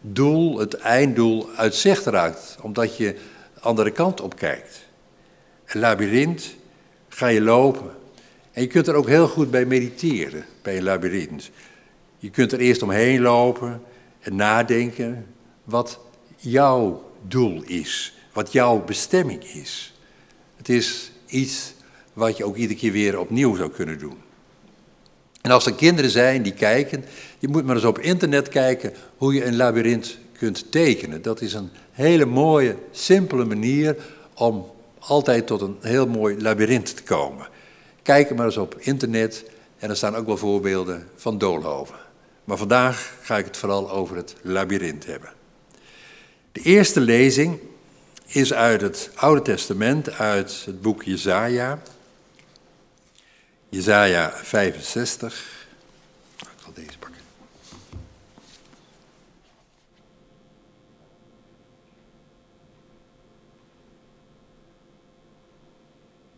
doel, 0.00 0.58
het 0.58 0.74
einddoel, 0.74 1.48
uit 1.56 1.74
zicht 1.74 2.06
raakt. 2.06 2.56
Omdat 2.60 2.96
je 2.96 3.14
de 3.54 3.60
andere 3.60 3.90
kant 3.90 4.20
op 4.20 4.36
kijkt. 4.36 4.86
Een 5.66 5.80
labyrint 5.80 6.54
ga 7.08 7.26
je 7.26 7.40
lopen. 7.40 7.90
En 8.52 8.62
je 8.62 8.68
kunt 8.68 8.86
er 8.86 8.94
ook 8.94 9.08
heel 9.08 9.28
goed 9.28 9.50
bij 9.50 9.64
mediteren, 9.64 10.44
bij 10.62 10.76
een 10.76 10.82
labyrint. 10.82 11.50
Je 12.18 12.30
kunt 12.30 12.52
er 12.52 12.58
eerst 12.58 12.82
omheen 12.82 13.20
lopen 13.20 13.82
en 14.20 14.36
nadenken 14.36 15.26
wat 15.64 16.00
jouw 16.36 17.11
doel 17.28 17.62
is, 17.62 18.14
wat 18.32 18.52
jouw 18.52 18.84
bestemming 18.84 19.44
is. 19.44 19.94
Het 20.56 20.68
is 20.68 21.12
iets 21.26 21.74
wat 22.12 22.36
je 22.36 22.44
ook 22.44 22.56
iedere 22.56 22.78
keer 22.78 22.92
weer 22.92 23.18
opnieuw 23.18 23.54
zou 23.54 23.70
kunnen 23.70 23.98
doen. 23.98 24.16
En 25.40 25.50
als 25.50 25.66
er 25.66 25.74
kinderen 25.74 26.10
zijn 26.10 26.42
die 26.42 26.52
kijken, 26.52 27.04
je 27.38 27.48
moet 27.48 27.64
maar 27.64 27.74
eens 27.74 27.84
op 27.84 27.98
internet 27.98 28.48
kijken 28.48 28.92
hoe 29.16 29.34
je 29.34 29.44
een 29.44 29.56
labyrint 29.56 30.18
kunt 30.38 30.72
tekenen. 30.72 31.22
Dat 31.22 31.40
is 31.40 31.54
een 31.54 31.70
hele 31.90 32.24
mooie, 32.24 32.76
simpele 32.90 33.44
manier 33.44 33.96
om 34.34 34.70
altijd 34.98 35.46
tot 35.46 35.60
een 35.60 35.76
heel 35.80 36.06
mooi 36.06 36.42
labyrint 36.42 36.96
te 36.96 37.02
komen. 37.02 37.48
Kijk 38.02 38.34
maar 38.34 38.46
eens 38.46 38.56
op 38.56 38.76
internet 38.78 39.44
en 39.78 39.90
er 39.90 39.96
staan 39.96 40.16
ook 40.16 40.26
wel 40.26 40.36
voorbeelden 40.36 41.08
van 41.16 41.38
doolhoven. 41.38 41.96
Maar 42.44 42.56
vandaag 42.56 43.14
ga 43.22 43.38
ik 43.38 43.44
het 43.44 43.56
vooral 43.56 43.90
over 43.90 44.16
het 44.16 44.34
labyrint 44.42 45.06
hebben. 45.06 45.32
De 46.52 46.60
eerste 46.60 47.00
lezing 47.00 47.60
is 48.26 48.52
uit 48.52 48.80
het 48.80 49.10
Oude 49.14 49.42
Testament, 49.42 50.10
uit 50.10 50.62
het 50.64 50.80
boek 50.80 51.02
Jezaja. 51.02 51.82
Jezaja 53.68 54.30
65. 54.30 55.66
Ik 56.40 56.48
zal 56.62 56.72
deze 56.72 56.98
pakken. 56.98 57.20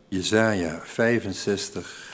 Jezaja 0.08 0.80
65. 0.84 2.13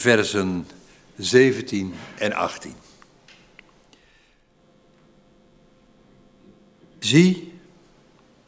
Versen 0.00 0.66
17 1.16 1.94
en 2.18 2.32
18. 2.32 2.74
Zie, 6.98 7.52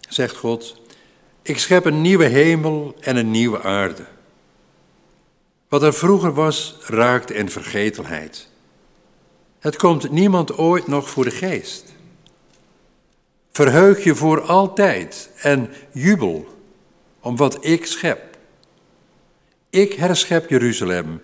zegt 0.08 0.36
God, 0.36 0.80
ik 1.42 1.58
schep 1.58 1.84
een 1.84 2.00
nieuwe 2.00 2.24
hemel 2.24 2.96
en 3.00 3.16
een 3.16 3.30
nieuwe 3.30 3.62
aarde. 3.62 4.06
Wat 5.68 5.82
er 5.82 5.94
vroeger 5.94 6.32
was, 6.32 6.76
raakt 6.86 7.30
in 7.30 7.50
vergetelheid. 7.50 8.48
Het 9.58 9.76
komt 9.76 10.10
niemand 10.10 10.56
ooit 10.56 10.86
nog 10.86 11.10
voor 11.10 11.24
de 11.24 11.30
geest. 11.30 11.84
Verheug 13.52 14.04
je 14.04 14.14
voor 14.14 14.40
altijd 14.40 15.30
en 15.36 15.70
jubel 15.92 16.58
om 17.20 17.36
wat 17.36 17.64
ik 17.64 17.86
schep. 17.86 18.38
Ik 19.70 19.92
herschep 19.92 20.50
Jeruzalem 20.50 21.20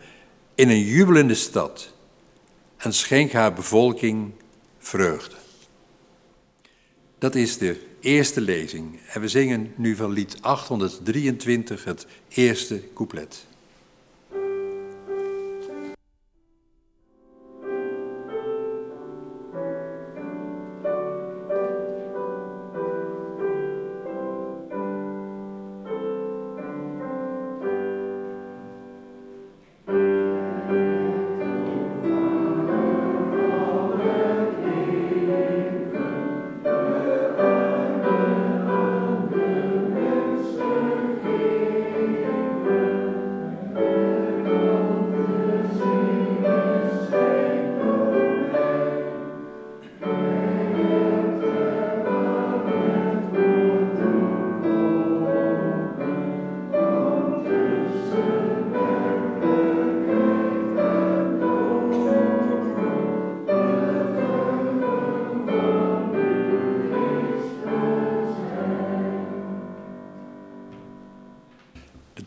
in 0.57 0.69
een 0.69 0.85
jubelende 0.85 1.35
stad 1.35 1.93
en 2.77 2.93
schenk 2.93 3.33
haar 3.33 3.53
bevolking 3.53 4.33
vreugde. 4.79 5.37
Dat 7.19 7.35
is 7.35 7.59
de 7.59 7.87
eerste 8.01 8.41
lezing 8.41 9.01
en 9.07 9.21
we 9.21 9.29
zingen 9.29 9.73
nu 9.77 9.97
van 9.97 10.13
lied 10.13 10.37
823 10.41 11.85
het 11.85 12.07
eerste 12.29 12.83
couplet. 12.95 13.47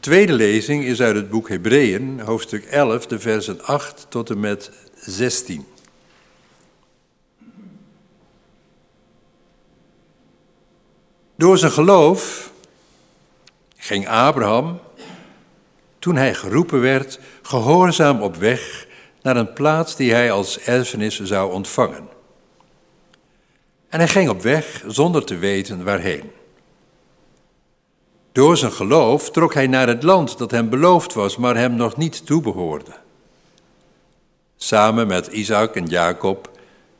Tweede 0.09 0.33
lezing 0.33 0.83
is 0.83 1.01
uit 1.01 1.15
het 1.15 1.29
boek 1.29 1.49
Hebreeën, 1.49 2.19
hoofdstuk 2.19 2.65
11, 2.65 3.05
de 3.05 3.19
versen 3.19 3.61
8 3.61 4.05
tot 4.09 4.29
en 4.29 4.39
met 4.39 4.71
16. 4.95 5.65
Door 11.35 11.57
zijn 11.57 11.71
geloof 11.71 12.51
ging 13.75 14.07
Abraham, 14.07 14.79
toen 15.99 16.15
hij 16.15 16.33
geroepen 16.33 16.81
werd, 16.81 17.19
gehoorzaam 17.41 18.21
op 18.21 18.35
weg 18.35 18.87
naar 19.21 19.37
een 19.37 19.53
plaats 19.53 19.95
die 19.95 20.13
hij 20.13 20.31
als 20.31 20.59
erfenis 20.59 21.19
zou 21.19 21.51
ontvangen. 21.51 22.07
En 23.89 23.99
hij 23.99 24.07
ging 24.07 24.29
op 24.29 24.41
weg 24.41 24.83
zonder 24.87 25.25
te 25.25 25.37
weten 25.37 25.83
waarheen. 25.83 26.38
Door 28.31 28.57
zijn 28.57 28.71
geloof 28.71 29.31
trok 29.31 29.53
hij 29.53 29.67
naar 29.67 29.87
het 29.87 30.03
land 30.03 30.37
dat 30.37 30.51
hem 30.51 30.69
beloofd 30.69 31.13
was, 31.13 31.37
maar 31.37 31.55
hem 31.55 31.75
nog 31.75 31.97
niet 31.97 32.25
toebehoorde. 32.25 32.91
Samen 34.57 35.07
met 35.07 35.27
Isaac 35.27 35.75
en 35.75 35.85
Jacob, 35.85 36.49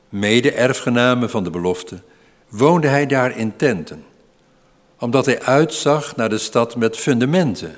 mede-erfgenamen 0.09 1.29
van 1.29 1.43
de 1.43 1.49
belofte, 1.49 2.01
woonde 2.49 2.87
hij 2.87 3.05
daar 3.05 3.37
in 3.37 3.55
tenten, 3.55 4.05
omdat 4.99 5.25
hij 5.25 5.41
uitzag 5.41 6.15
naar 6.15 6.29
de 6.29 6.37
stad 6.37 6.75
met 6.75 6.97
fundamenten, 6.97 7.75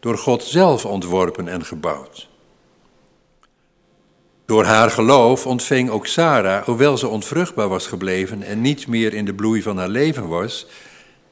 door 0.00 0.18
God 0.18 0.44
zelf 0.44 0.84
ontworpen 0.84 1.48
en 1.48 1.64
gebouwd. 1.64 2.28
Door 4.44 4.64
haar 4.64 4.90
geloof 4.90 5.46
ontving 5.46 5.90
ook 5.90 6.06
Sarah, 6.06 6.64
hoewel 6.64 6.98
ze 6.98 7.08
onvruchtbaar 7.08 7.68
was 7.68 7.86
gebleven 7.86 8.42
en 8.42 8.60
niet 8.60 8.86
meer 8.86 9.14
in 9.14 9.24
de 9.24 9.34
bloei 9.34 9.62
van 9.62 9.78
haar 9.78 9.88
leven 9.88 10.28
was, 10.28 10.66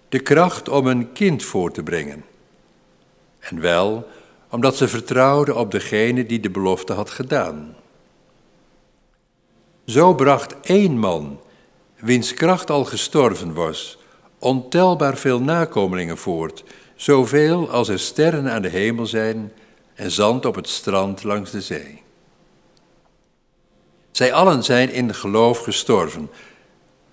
de 0.08 0.18
kracht 0.18 0.68
om 0.68 0.86
een 0.86 1.12
kind 1.12 1.44
voor 1.44 1.72
te 1.72 1.82
brengen. 1.82 2.24
En 3.38 3.60
wel 3.60 4.08
omdat 4.50 4.76
ze 4.76 4.88
vertrouwde 4.88 5.54
op 5.54 5.70
degene 5.70 6.26
die 6.26 6.40
de 6.40 6.50
belofte 6.50 6.92
had 6.92 7.10
gedaan. 7.10 7.76
Zo 9.84 10.14
bracht 10.14 10.60
één 10.60 10.98
man, 10.98 11.40
wiens 11.96 12.34
kracht 12.34 12.70
al 12.70 12.84
gestorven 12.84 13.54
was, 13.54 13.98
ontelbaar 14.38 15.16
veel 15.16 15.40
nakomelingen 15.40 16.18
voort, 16.18 16.64
zoveel 16.96 17.70
als 17.70 17.88
er 17.88 17.98
sterren 17.98 18.50
aan 18.50 18.62
de 18.62 18.68
hemel 18.68 19.06
zijn 19.06 19.52
en 19.94 20.10
zand 20.10 20.46
op 20.46 20.54
het 20.54 20.68
strand 20.68 21.22
langs 21.22 21.50
de 21.50 21.60
zee. 21.60 22.02
Zij 24.10 24.32
allen 24.32 24.64
zijn 24.64 24.90
in 24.90 25.14
geloof 25.14 25.58
gestorven. 25.58 26.30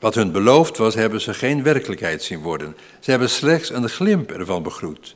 Wat 0.06 0.16
hun 0.16 0.32
beloofd 0.32 0.78
was, 0.78 0.96
hebben 0.96 1.22
ze 1.22 1.34
geen 1.34 1.64
werkelijkheid 1.64 2.24
zien 2.24 2.42
worden. 2.42 2.76
Ze 3.00 3.10
hebben 3.10 3.30
slechts 3.30 3.70
een 3.70 3.90
glimp 3.90 4.32
ervan 4.32 4.64
begroet. 4.64 5.16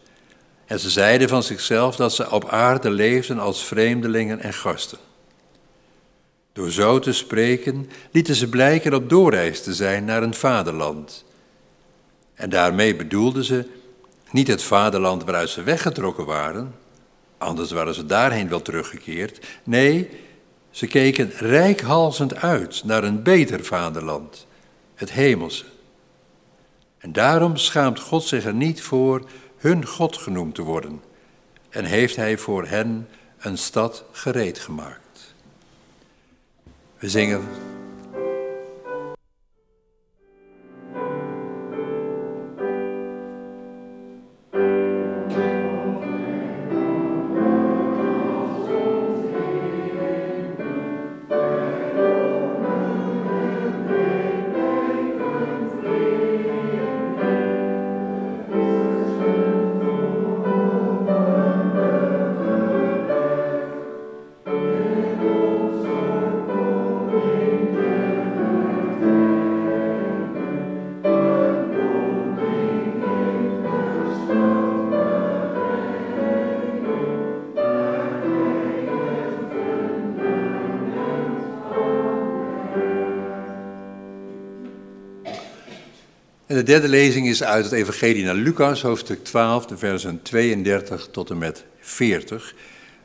En 0.65 0.79
ze 0.79 0.89
zeiden 0.89 1.29
van 1.29 1.43
zichzelf 1.43 1.95
dat 1.95 2.13
ze 2.13 2.31
op 2.31 2.49
aarde 2.49 2.91
leefden 2.91 3.39
als 3.39 3.65
vreemdelingen 3.65 4.39
en 4.39 4.53
gasten. 4.53 4.97
Door 6.53 6.71
zo 6.71 6.99
te 6.99 7.13
spreken 7.13 7.89
lieten 8.11 8.35
ze 8.35 8.49
blijken 8.49 8.93
op 8.93 9.09
doorreis 9.09 9.63
te 9.63 9.73
zijn 9.73 10.05
naar 10.05 10.23
een 10.23 10.33
vaderland. 10.33 11.25
En 12.33 12.49
daarmee 12.49 12.95
bedoelden 12.95 13.43
ze 13.43 13.65
niet 14.31 14.47
het 14.47 14.63
vaderland 14.63 15.23
waaruit 15.23 15.49
ze 15.49 15.63
weggetrokken 15.63 16.25
waren, 16.25 16.75
anders 17.37 17.71
waren 17.71 17.93
ze 17.93 18.05
daarheen 18.05 18.49
wel 18.49 18.61
teruggekeerd. 18.61 19.45
Nee, 19.63 20.09
ze 20.69 20.87
keken 20.87 21.31
rijkhalzend 21.37 22.35
uit 22.35 22.81
naar 22.85 23.03
een 23.03 23.23
beter 23.23 23.65
vaderland, 23.65 24.47
het 24.99 25.11
hemelse. 25.11 25.65
En 26.97 27.11
daarom 27.11 27.57
schaamt 27.57 27.99
God 27.99 28.23
zich 28.23 28.45
er 28.45 28.53
niet 28.53 28.81
voor 28.81 29.29
hun 29.57 29.85
God 29.85 30.17
genoemd 30.17 30.55
te 30.55 30.61
worden 30.61 31.01
en 31.69 31.85
heeft 31.85 32.15
hij 32.15 32.37
voor 32.37 32.65
hen 32.65 33.09
een 33.39 33.57
stad 33.57 34.03
gereed 34.11 34.59
gemaakt. 34.59 35.35
We 36.97 37.09
zingen 37.09 37.47
derde 86.69 86.87
lezing 86.87 87.27
is 87.27 87.43
uit 87.43 87.63
het 87.63 87.73
Evangelie 87.73 88.23
naar 88.23 88.35
Lucas, 88.35 88.81
hoofdstuk 88.81 89.23
12, 89.23 89.65
de 89.65 89.77
versen 89.77 90.21
32 90.21 91.07
tot 91.11 91.29
en 91.29 91.37
met 91.37 91.63
40. 91.79 92.53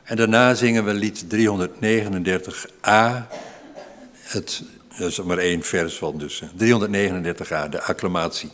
En 0.03 0.15
daarna 0.15 0.53
zingen 0.53 0.85
we 0.85 0.93
lied 0.93 1.25
339a. 1.35 3.27
Het, 4.13 4.63
dat 4.97 5.09
is 5.09 5.21
maar 5.21 5.37
één 5.37 5.63
vers 5.63 5.95
van 5.95 6.17
dus. 6.17 6.41
339a, 6.43 7.69
de 7.69 7.81
acclamatie. 7.81 8.49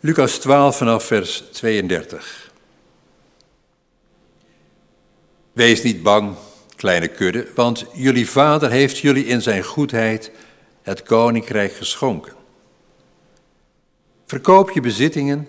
Lucas 0.00 0.38
12 0.38 0.76
vanaf 0.76 1.04
vers 1.04 1.44
32. 1.52 2.50
Wees 5.52 5.82
niet 5.82 6.02
bang, 6.02 6.36
kleine 6.76 7.08
kudde, 7.08 7.46
want 7.54 7.84
jullie 7.92 8.30
vader 8.30 8.70
heeft 8.70 8.98
jullie 8.98 9.26
in 9.26 9.42
zijn 9.42 9.62
goedheid 9.62 10.30
het 10.82 11.02
koninkrijk 11.02 11.72
geschonken. 11.72 12.42
Verkoop 14.34 14.70
je 14.70 14.80
bezittingen 14.80 15.48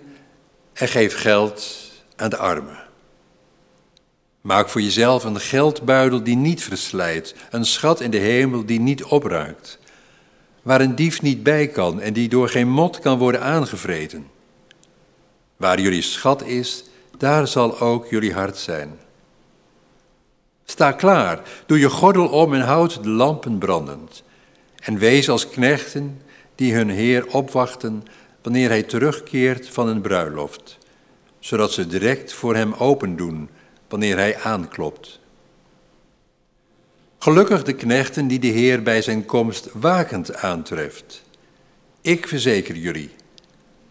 en 0.72 0.88
geef 0.88 1.20
geld 1.20 1.90
aan 2.16 2.30
de 2.30 2.36
armen. 2.36 2.78
Maak 4.40 4.68
voor 4.68 4.80
jezelf 4.80 5.24
een 5.24 5.40
geldbuidel 5.40 6.22
die 6.22 6.36
niet 6.36 6.62
verslijt, 6.62 7.34
een 7.50 7.64
schat 7.64 8.00
in 8.00 8.10
de 8.10 8.18
hemel 8.18 8.66
die 8.66 8.80
niet 8.80 9.04
opruikt, 9.04 9.78
waar 10.62 10.80
een 10.80 10.94
dief 10.94 11.22
niet 11.22 11.42
bij 11.42 11.66
kan 11.68 12.00
en 12.00 12.12
die 12.12 12.28
door 12.28 12.48
geen 12.48 12.68
mot 12.68 12.98
kan 12.98 13.18
worden 13.18 13.40
aangevreten. 13.40 14.26
Waar 15.56 15.80
jullie 15.80 16.02
schat 16.02 16.42
is, 16.42 16.84
daar 17.18 17.48
zal 17.48 17.80
ook 17.80 18.06
jullie 18.06 18.32
hart 18.32 18.56
zijn. 18.56 18.98
Sta 20.64 20.92
klaar, 20.92 21.40
doe 21.66 21.78
je 21.78 21.90
gordel 21.90 22.28
om 22.28 22.54
en 22.54 22.60
houd 22.60 23.02
de 23.02 23.08
lampen 23.08 23.58
brandend. 23.58 24.22
En 24.76 24.98
wees 24.98 25.28
als 25.28 25.48
knechten 25.48 26.20
die 26.54 26.74
hun 26.74 26.90
Heer 26.90 27.26
opwachten 27.26 28.04
wanneer 28.46 28.68
hij 28.68 28.82
terugkeert 28.82 29.68
van 29.68 29.88
een 29.88 30.00
bruiloft, 30.00 30.78
zodat 31.38 31.72
ze 31.72 31.86
direct 31.86 32.32
voor 32.32 32.54
hem 32.54 32.72
open 32.72 33.16
doen 33.16 33.48
wanneer 33.88 34.16
hij 34.16 34.38
aanklopt. 34.38 35.20
Gelukkig 37.18 37.62
de 37.62 37.72
knechten 37.72 38.26
die 38.26 38.38
de 38.38 38.46
Heer 38.46 38.82
bij 38.82 39.02
zijn 39.02 39.24
komst 39.24 39.68
wakend 39.72 40.34
aantreft. 40.34 41.22
Ik 42.00 42.28
verzeker 42.28 42.76
jullie, 42.76 43.10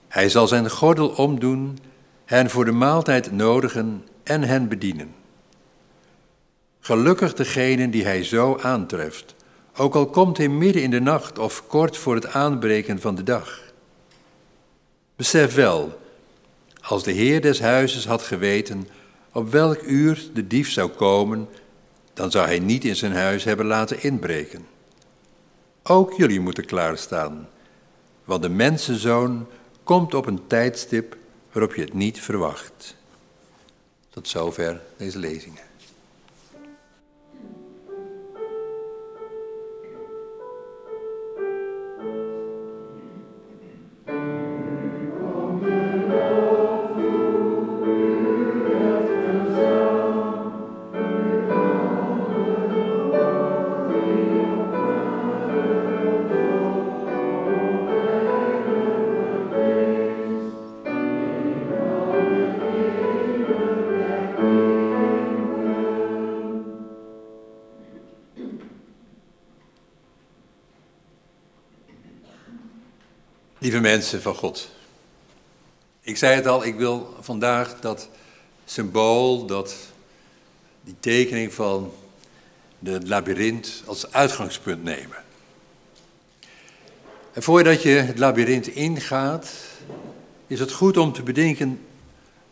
hij 0.07 0.29
zal 0.29 0.47
zijn 0.47 0.69
gordel 0.69 1.07
omdoen, 1.07 1.77
hen 2.25 2.49
voor 2.49 2.65
de 2.65 2.71
maaltijd 2.71 3.31
nodigen 3.31 4.03
en 4.23 4.41
hen 4.41 4.67
bedienen. 4.67 5.15
Gelukkig 6.79 7.33
degene 7.33 7.89
die 7.89 8.03
hij 8.03 8.23
zo 8.23 8.57
aantreft, 8.61 9.35
ook 9.77 9.95
al 9.95 10.05
komt 10.05 10.37
hij 10.37 10.49
midden 10.49 10.81
in 10.81 10.91
de 10.91 11.01
nacht 11.01 11.39
of 11.39 11.67
kort 11.67 11.97
voor 11.97 12.15
het 12.15 12.27
aanbreken 12.27 13.01
van 13.01 13.15
de 13.15 13.23
dag. 13.23 13.64
Besef 15.15 15.55
wel, 15.55 15.99
als 16.81 17.03
de 17.03 17.11
heer 17.11 17.41
des 17.41 17.59
huizes 17.59 18.05
had 18.05 18.21
geweten 18.21 18.87
op 19.31 19.51
welk 19.51 19.81
uur 19.81 20.23
de 20.33 20.47
dief 20.47 20.71
zou 20.71 20.89
komen, 20.89 21.47
dan 22.13 22.31
zou 22.31 22.45
hij 22.45 22.59
niet 22.59 22.85
in 22.85 22.95
zijn 22.95 23.13
huis 23.13 23.43
hebben 23.43 23.65
laten 23.65 24.03
inbreken. 24.03 24.67
Ook 25.83 26.13
jullie 26.13 26.39
moeten 26.39 26.65
klaarstaan, 26.65 27.49
want 28.23 28.41
de 28.41 28.49
mensenzoon 28.49 29.47
komt 29.83 30.13
op 30.13 30.25
een 30.25 30.47
tijdstip 30.47 31.17
waarop 31.51 31.75
je 31.75 31.81
het 31.81 31.93
niet 31.93 32.21
verwacht. 32.21 32.95
Tot 34.09 34.27
zover 34.27 34.81
deze 34.97 35.19
lezingen. 35.19 35.63
Lieve 73.65 73.79
mensen 73.79 74.21
van 74.21 74.35
God, 74.35 74.69
ik 76.01 76.17
zei 76.17 76.35
het 76.35 76.47
al, 76.47 76.65
ik 76.65 76.75
wil 76.75 77.15
vandaag 77.19 77.79
dat 77.79 78.09
symbool, 78.65 79.45
dat, 79.45 79.75
die 80.83 80.95
tekening 80.99 81.53
van 81.53 81.91
de 82.79 83.07
labyrint 83.07 83.83
als 83.85 84.11
uitgangspunt 84.11 84.83
nemen. 84.83 85.17
En 87.33 87.43
voordat 87.43 87.81
je 87.81 87.89
het 87.89 88.19
labyrint 88.19 88.67
ingaat, 88.67 89.51
is 90.47 90.59
het 90.59 90.71
goed 90.71 90.97
om 90.97 91.13
te 91.13 91.23
bedenken, 91.23 91.85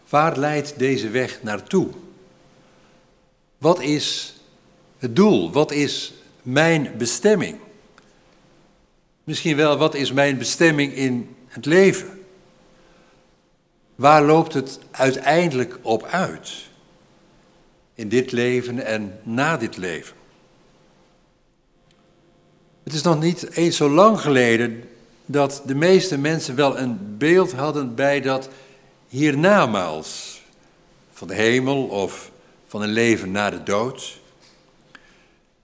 waar 0.10 0.38
leidt 0.38 0.80
deze 0.80 1.10
weg 1.10 1.44
naartoe? 1.44 1.90
Wat 3.58 3.82
is 3.82 4.36
het 4.98 5.16
doel? 5.16 5.52
Wat 5.52 5.72
is 5.72 6.14
mijn 6.42 6.94
bestemming? 6.98 7.58
Misschien 9.24 9.56
wel, 9.56 9.78
wat 9.78 9.96
is 9.96 10.12
mijn 10.12 10.38
bestemming 10.38 10.94
in 10.94 11.36
het 11.48 11.66
leven? 11.66 12.24
Waar 13.96 14.24
loopt 14.24 14.54
het 14.54 14.80
uiteindelijk 14.92 15.80
op 15.82 16.04
uit? 16.04 16.52
In 17.96 18.10
dit 18.10 18.32
leven 18.32 18.86
en 18.86 19.20
na 19.24 19.58
dit 19.58 19.78
leven. 19.78 20.16
Het 22.84 22.94
is 22.94 23.02
nog 23.02 23.20
niet 23.20 23.50
eens 23.52 23.78
zo 23.78 23.90
lang 23.90 24.20
geleden 24.20 24.84
dat 25.26 25.62
de 25.66 25.76
meeste 25.76 26.18
mensen 26.18 26.56
wel 26.56 26.78
een 26.78 27.18
beeld 27.18 27.52
hadden 27.52 27.96
bij 27.96 28.22
dat 28.22 28.50
hiernamaals. 29.08 30.42
Van 31.12 31.28
de 31.28 31.36
hemel 31.36 31.84
of 31.84 32.32
van 32.68 32.82
een 32.82 32.92
leven 32.92 33.32
na 33.32 33.50
de 33.50 33.64
dood. 33.64 34.20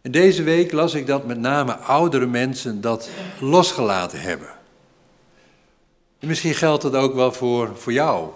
En 0.02 0.12
deze 0.12 0.44
week 0.44 0.72
las 0.72 0.94
ik 0.94 1.08
dat 1.08 1.26
met 1.26 1.40
name 1.40 1.76
oudere 1.76 2.26
mensen 2.26 2.82
dat 2.82 3.10
losgelaten 3.40 4.22
hebben. 4.22 4.50
En 6.20 6.28
misschien 6.28 6.54
geldt 6.54 6.82
dat 6.82 6.96
ook 6.96 7.14
wel 7.14 7.32
voor, 7.32 7.78
voor 7.78 7.94
jou. 7.94 8.30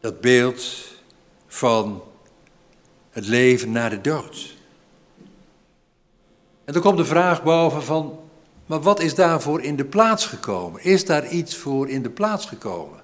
Dat 0.00 0.20
beeld 0.20 0.64
van 1.46 2.02
het 3.10 3.26
leven 3.26 3.72
na 3.72 3.88
de 3.88 4.00
dood. 4.00 4.54
En 6.64 6.72
dan 6.72 6.82
komt 6.82 6.96
de 6.96 7.04
vraag 7.04 7.42
boven 7.42 7.82
van, 7.82 8.18
maar 8.66 8.80
wat 8.80 9.00
is 9.00 9.14
daarvoor 9.14 9.62
in 9.62 9.76
de 9.76 9.84
plaats 9.84 10.26
gekomen? 10.26 10.82
Is 10.82 11.04
daar 11.04 11.28
iets 11.28 11.56
voor 11.56 11.88
in 11.88 12.02
de 12.02 12.10
plaats 12.10 12.46
gekomen? 12.46 13.00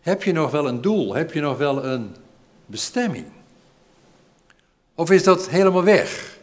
Heb 0.00 0.22
je 0.22 0.32
nog 0.32 0.50
wel 0.50 0.68
een 0.68 0.80
doel? 0.80 1.14
Heb 1.14 1.32
je 1.32 1.40
nog 1.40 1.58
wel 1.58 1.84
een 1.84 2.16
bestemming? 2.66 3.26
Of 5.00 5.10
is 5.10 5.22
dat 5.22 5.48
helemaal 5.48 5.84
weg? 5.84 6.38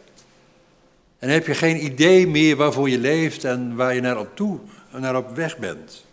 En 1.18 1.28
heb 1.28 1.46
je 1.46 1.54
geen 1.54 1.84
idee 1.84 2.26
meer 2.26 2.56
waarvoor 2.56 2.90
je 2.90 2.98
leeft 2.98 3.44
en 3.44 3.76
waar 3.76 3.94
je 3.94 4.00
naar 4.00 4.18
op, 4.18 4.36
toe, 4.36 4.58
naar 4.92 5.16
op 5.16 5.36
weg 5.36 5.58
bent? 5.58 6.04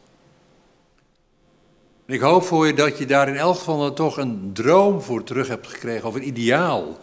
ik 2.05 2.19
hoop 2.19 2.43
voor 2.43 2.67
je 2.67 2.73
dat 2.73 2.97
je 2.97 3.05
daar 3.05 3.27
in 3.27 3.35
elk 3.35 3.57
geval 3.57 3.93
toch 3.93 4.17
een 4.17 4.49
droom 4.53 5.01
voor 5.01 5.23
terug 5.23 5.47
hebt 5.47 5.67
gekregen, 5.67 6.07
of 6.07 6.15
een 6.15 6.27
ideaal, 6.27 6.97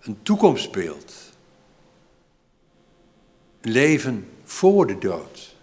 een 0.00 0.18
toekomstbeeld. 0.22 1.14
Een 3.60 3.70
leven 3.70 4.28
voor 4.44 4.86
de 4.86 4.98
dood. 4.98 5.54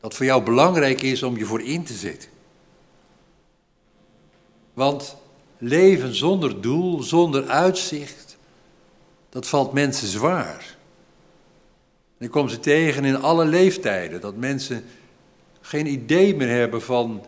Dat 0.00 0.14
voor 0.14 0.26
jou 0.26 0.42
belangrijk 0.42 1.02
is 1.02 1.22
om 1.22 1.36
je 1.36 1.44
voor 1.44 1.62
in 1.62 1.84
te 1.84 1.94
zetten. 1.94 2.30
Want 4.74 5.16
leven 5.58 6.14
zonder 6.14 6.60
doel, 6.60 7.02
zonder 7.02 7.46
uitzicht, 7.46 8.36
dat 9.28 9.46
valt 9.48 9.72
mensen 9.72 10.08
zwaar. 10.08 10.76
En 12.18 12.26
ik 12.26 12.30
kom 12.30 12.48
ze 12.48 12.60
tegen 12.60 13.04
in 13.04 13.20
alle 13.20 13.44
leeftijden, 13.44 14.20
dat 14.20 14.36
mensen 14.36 14.84
geen 15.60 15.86
idee 15.86 16.36
meer 16.36 16.48
hebben 16.48 16.82
van 16.82 17.24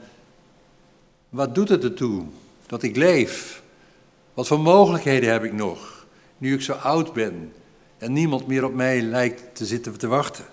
wat 1.28 1.54
doet 1.54 1.68
het 1.68 1.84
ertoe 1.84 2.24
dat 2.66 2.82
ik 2.82 2.96
leef? 2.96 3.62
Wat 4.34 4.46
voor 4.46 4.60
mogelijkheden 4.60 5.32
heb 5.32 5.44
ik 5.44 5.52
nog, 5.52 6.06
nu 6.38 6.54
ik 6.54 6.62
zo 6.62 6.72
oud 6.72 7.12
ben 7.12 7.52
en 7.98 8.12
niemand 8.12 8.46
meer 8.46 8.64
op 8.64 8.74
mij 8.74 9.00
lijkt 9.00 9.54
te 9.54 9.66
zitten 9.66 9.98
te 9.98 10.06
wachten? 10.06 10.44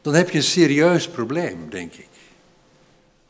Dan 0.00 0.14
heb 0.14 0.30
je 0.30 0.38
een 0.38 0.44
serieus 0.44 1.08
probleem, 1.08 1.70
denk 1.70 1.94
ik. 1.94 2.11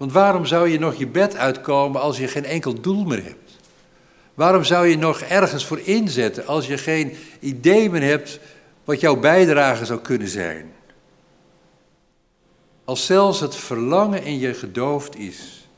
Want 0.03 0.15
waarom 0.15 0.47
zou 0.47 0.69
je 0.69 0.79
nog 0.79 0.95
je 0.95 1.07
bed 1.07 1.37
uitkomen 1.37 2.01
als 2.01 2.19
je 2.19 2.29
geen 2.29 2.45
enkel 2.45 2.81
doel 2.81 3.05
meer 3.05 3.25
hebt? 3.25 3.59
Waarom 4.35 4.65
zou 4.65 4.87
je 4.87 4.99
nog 4.99 5.21
ergens 5.21 5.67
voor 5.67 5.81
inzetten 5.85 6.47
als 6.47 6.67
je 6.67 6.79
geen 6.79 7.17
idee 7.41 7.91
meer 7.91 8.03
hebt 8.03 8.41
wat 8.85 9.01
jouw 9.01 9.17
bijdrage 9.17 9.85
zou 9.85 10.01
kunnen 10.01 10.29
zijn? 10.29 10.73
Als 12.85 13.07
zelfs 13.07 13.41
het 13.41 13.57
verlangen 13.57 14.23
in 14.23 14.39
je 14.39 14.55
gedoofd 14.55 15.17
is, 15.17 15.69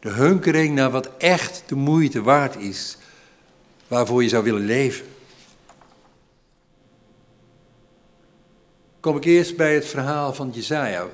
de 0.00 0.10
hunkering 0.10 0.74
naar 0.74 0.90
wat 0.90 1.10
echt 1.18 1.62
de 1.66 1.74
moeite 1.74 2.22
waard 2.22 2.56
is, 2.56 2.96
waarvoor 3.88 4.22
je 4.22 4.28
zou 4.28 4.44
willen 4.44 4.64
leven. 4.64 5.06
Kom 9.00 9.16
ik 9.16 9.24
eerst 9.24 9.56
bij 9.56 9.74
het 9.74 9.86
verhaal 9.86 10.34
van 10.34 10.50
Jezaja. 10.50 11.08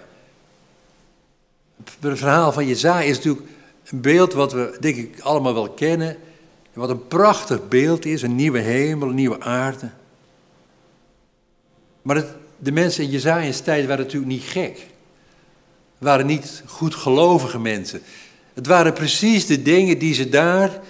Het 1.85 2.19
verhaal 2.19 2.53
van 2.53 2.67
Jezaja 2.67 3.03
is 3.03 3.17
natuurlijk 3.17 3.47
een 3.85 4.01
beeld 4.01 4.33
wat 4.33 4.53
we 4.53 4.77
denk 4.81 4.97
ik 4.97 5.21
allemaal 5.21 5.55
wel 5.55 5.71
kennen. 5.71 6.17
Wat 6.73 6.91
een 6.91 7.07
prachtig 7.07 7.69
beeld 7.69 8.05
is, 8.05 8.23
een 8.23 8.35
nieuwe 8.35 8.59
hemel, 8.59 9.09
een 9.09 9.15
nieuwe 9.15 9.41
aarde. 9.41 9.91
Maar 12.03 12.17
het, 12.17 12.29
de 12.59 12.73
mensen 12.73 13.05
in 13.05 13.11
Jezaja's 13.11 13.61
tijd 13.61 13.87
waren 13.87 14.05
natuurlijk 14.05 14.33
niet 14.33 14.43
gek 14.43 14.87
waren 15.99 16.27
niet 16.27 16.63
goedgelovige 16.67 17.59
mensen. 17.59 18.03
Het 18.55 18.67
waren 18.67 18.93
precies 18.93 19.47
de 19.47 19.63
dingen 19.63 19.99
die 19.99 20.15
ze 20.15 20.29
daar 20.29 20.81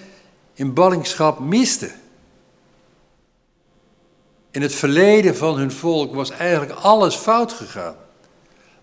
in 0.53 0.73
ballingschap 0.73 1.39
misten. 1.39 1.91
In 4.51 4.61
het 4.61 4.75
verleden 4.75 5.35
van 5.35 5.57
hun 5.57 5.71
volk 5.71 6.15
was 6.15 6.29
eigenlijk 6.29 6.71
alles 6.71 7.15
fout 7.15 7.53
gegaan. 7.53 7.95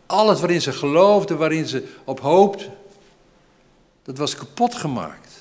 Alles 0.06 0.40
waarin 0.40 0.62
ze 0.62 0.72
geloofden, 0.72 1.38
waarin 1.38 1.66
ze 1.66 1.94
op 2.04 2.20
hoopten, 2.20 2.72
dat 4.02 4.18
was 4.18 4.34
kapot 4.34 4.74
gemaakt. 4.74 5.34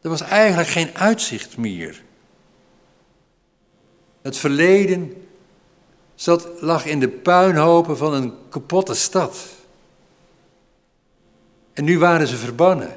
Er 0.00 0.08
was 0.08 0.20
eigenlijk 0.20 0.68
geen 0.68 0.90
uitzicht 0.94 1.56
meer. 1.56 2.02
Het 4.22 4.36
verleden 4.36 5.26
zat, 6.14 6.48
lag 6.60 6.86
in 6.86 7.00
de 7.00 7.08
puinhopen 7.08 7.96
van 7.96 8.14
een 8.14 8.34
kapotte 8.48 8.94
stad. 8.94 9.38
En 11.72 11.84
nu 11.84 11.98
waren 11.98 12.26
ze 12.26 12.36
verbannen. 12.36 12.96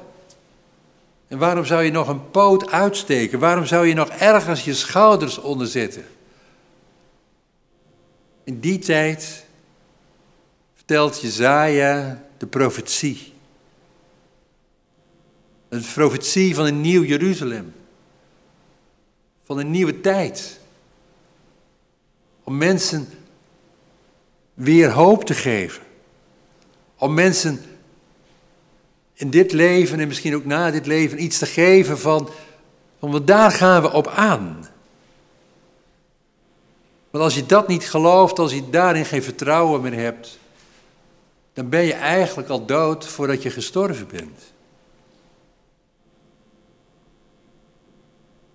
En 1.28 1.38
waarom 1.38 1.64
zou 1.64 1.82
je 1.82 1.90
nog 1.90 2.08
een 2.08 2.30
poot 2.30 2.70
uitsteken? 2.70 3.38
Waarom 3.38 3.66
zou 3.66 3.86
je 3.86 3.94
nog 3.94 4.08
ergens 4.08 4.64
je 4.64 4.74
schouders 4.74 5.38
onderzetten? 5.38 6.04
In 8.44 8.60
die 8.60 8.78
tijd 8.78 9.45
vertelt 10.86 11.20
Jezaja 11.20 12.22
de 12.38 12.46
profetie. 12.46 13.32
Een 15.68 15.84
profetie 15.94 16.54
van 16.54 16.66
een 16.66 16.80
nieuw 16.80 17.02
Jeruzalem. 17.02 17.74
Van 19.44 19.58
een 19.58 19.70
nieuwe 19.70 20.00
tijd. 20.00 20.60
Om 22.44 22.56
mensen 22.56 23.08
weer 24.54 24.90
hoop 24.90 25.24
te 25.24 25.34
geven. 25.34 25.82
Om 26.98 27.14
mensen 27.14 27.64
in 29.14 29.30
dit 29.30 29.52
leven 29.52 30.00
en 30.00 30.08
misschien 30.08 30.34
ook 30.34 30.44
na 30.44 30.70
dit 30.70 30.86
leven 30.86 31.22
iets 31.22 31.38
te 31.38 31.46
geven 31.46 31.98
van, 31.98 32.30
van 33.00 33.24
daar 33.24 33.50
gaan 33.50 33.82
we 33.82 33.92
op 33.92 34.06
aan. 34.06 34.68
Want 37.10 37.24
als 37.24 37.34
je 37.34 37.46
dat 37.46 37.68
niet 37.68 37.90
gelooft, 37.90 38.38
als 38.38 38.52
je 38.52 38.70
daarin 38.70 39.04
geen 39.04 39.22
vertrouwen 39.22 39.80
meer 39.80 39.94
hebt, 39.94 40.38
dan 41.56 41.68
ben 41.68 41.84
je 41.84 41.92
eigenlijk 41.92 42.48
al 42.48 42.66
dood 42.66 43.06
voordat 43.06 43.42
je 43.42 43.50
gestorven 43.50 44.06
bent. 44.06 44.40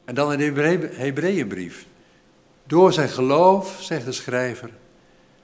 En 0.06 0.16
dan 0.16 0.38
de 0.38 0.90
Hebreeënbrief. 0.94 1.86
Door 2.64 2.94
zijn 2.94 3.10
geloof, 3.10 3.78
zegt 3.80 4.06
de 4.06 4.12
schrijver, 4.12 4.70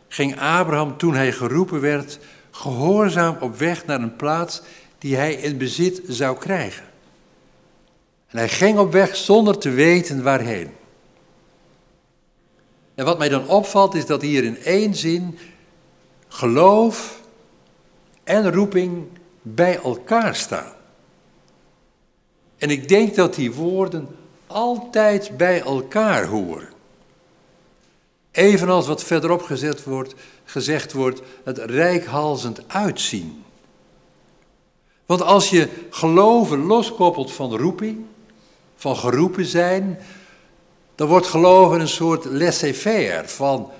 ging 0.08 0.40
Abraham 0.40 0.98
toen 0.98 1.14
hij 1.14 1.32
geroepen 1.32 1.82
werd, 1.82 2.20
gehoorzaam 2.52 3.38
op 3.40 3.58
weg 3.58 3.86
naar 3.86 4.02
een 4.02 4.16
plaats 4.16 4.62
die 4.98 5.16
hij 5.16 5.34
in 5.34 5.58
bezit 5.58 6.02
zou 6.08 6.38
krijgen. 6.38 6.86
En 8.28 8.38
hij 8.38 8.50
ging 8.50 8.78
op 8.78 8.92
weg 8.92 9.16
zonder 9.16 9.58
te 9.58 9.70
weten 9.70 10.24
waarheen. 10.24 10.72
En 12.96 13.06
wat 13.06 13.18
mij 13.18 13.30
dan 13.30 13.48
opvalt 13.48 13.96
is 13.96 14.06
dat 14.06 14.22
hier 14.22 14.44
in 14.44 14.64
één 14.64 14.96
zin 14.96 15.40
geloof 16.28 17.18
en 18.28 18.54
roeping 18.54 19.08
bij 19.42 19.80
elkaar 19.82 20.36
staan. 20.36 20.74
En 22.58 22.70
ik 22.70 22.88
denk 22.88 23.16
dat 23.16 23.36
die 23.36 23.54
woorden 23.54 24.08
altijd 24.48 25.38
bij 25.38 25.62
elkaar 25.62 26.26
horen. 26.26 26.70
Evenals 28.32 28.88
wat 28.88 29.04
verderop 29.04 29.42
gezet 29.42 29.84
wordt, 29.84 30.16
gezegd 30.46 30.94
wordt, 30.94 31.22
het 31.44 31.58
rijkhalzend 31.58 32.62
uitzien. 32.68 33.44
Want 35.06 35.22
als 35.22 35.50
je 35.50 35.70
geloven 35.90 36.66
loskoppelt 36.66 37.32
van 37.32 37.56
roeping, 37.56 38.06
van 38.76 38.96
geroepen 38.96 39.46
zijn, 39.46 40.00
dan 40.96 41.08
wordt 41.08 41.28
geloven 41.28 41.80
een 41.80 41.88
soort 41.88 42.26
laissez-faire 42.26 43.28
van, 43.28 43.72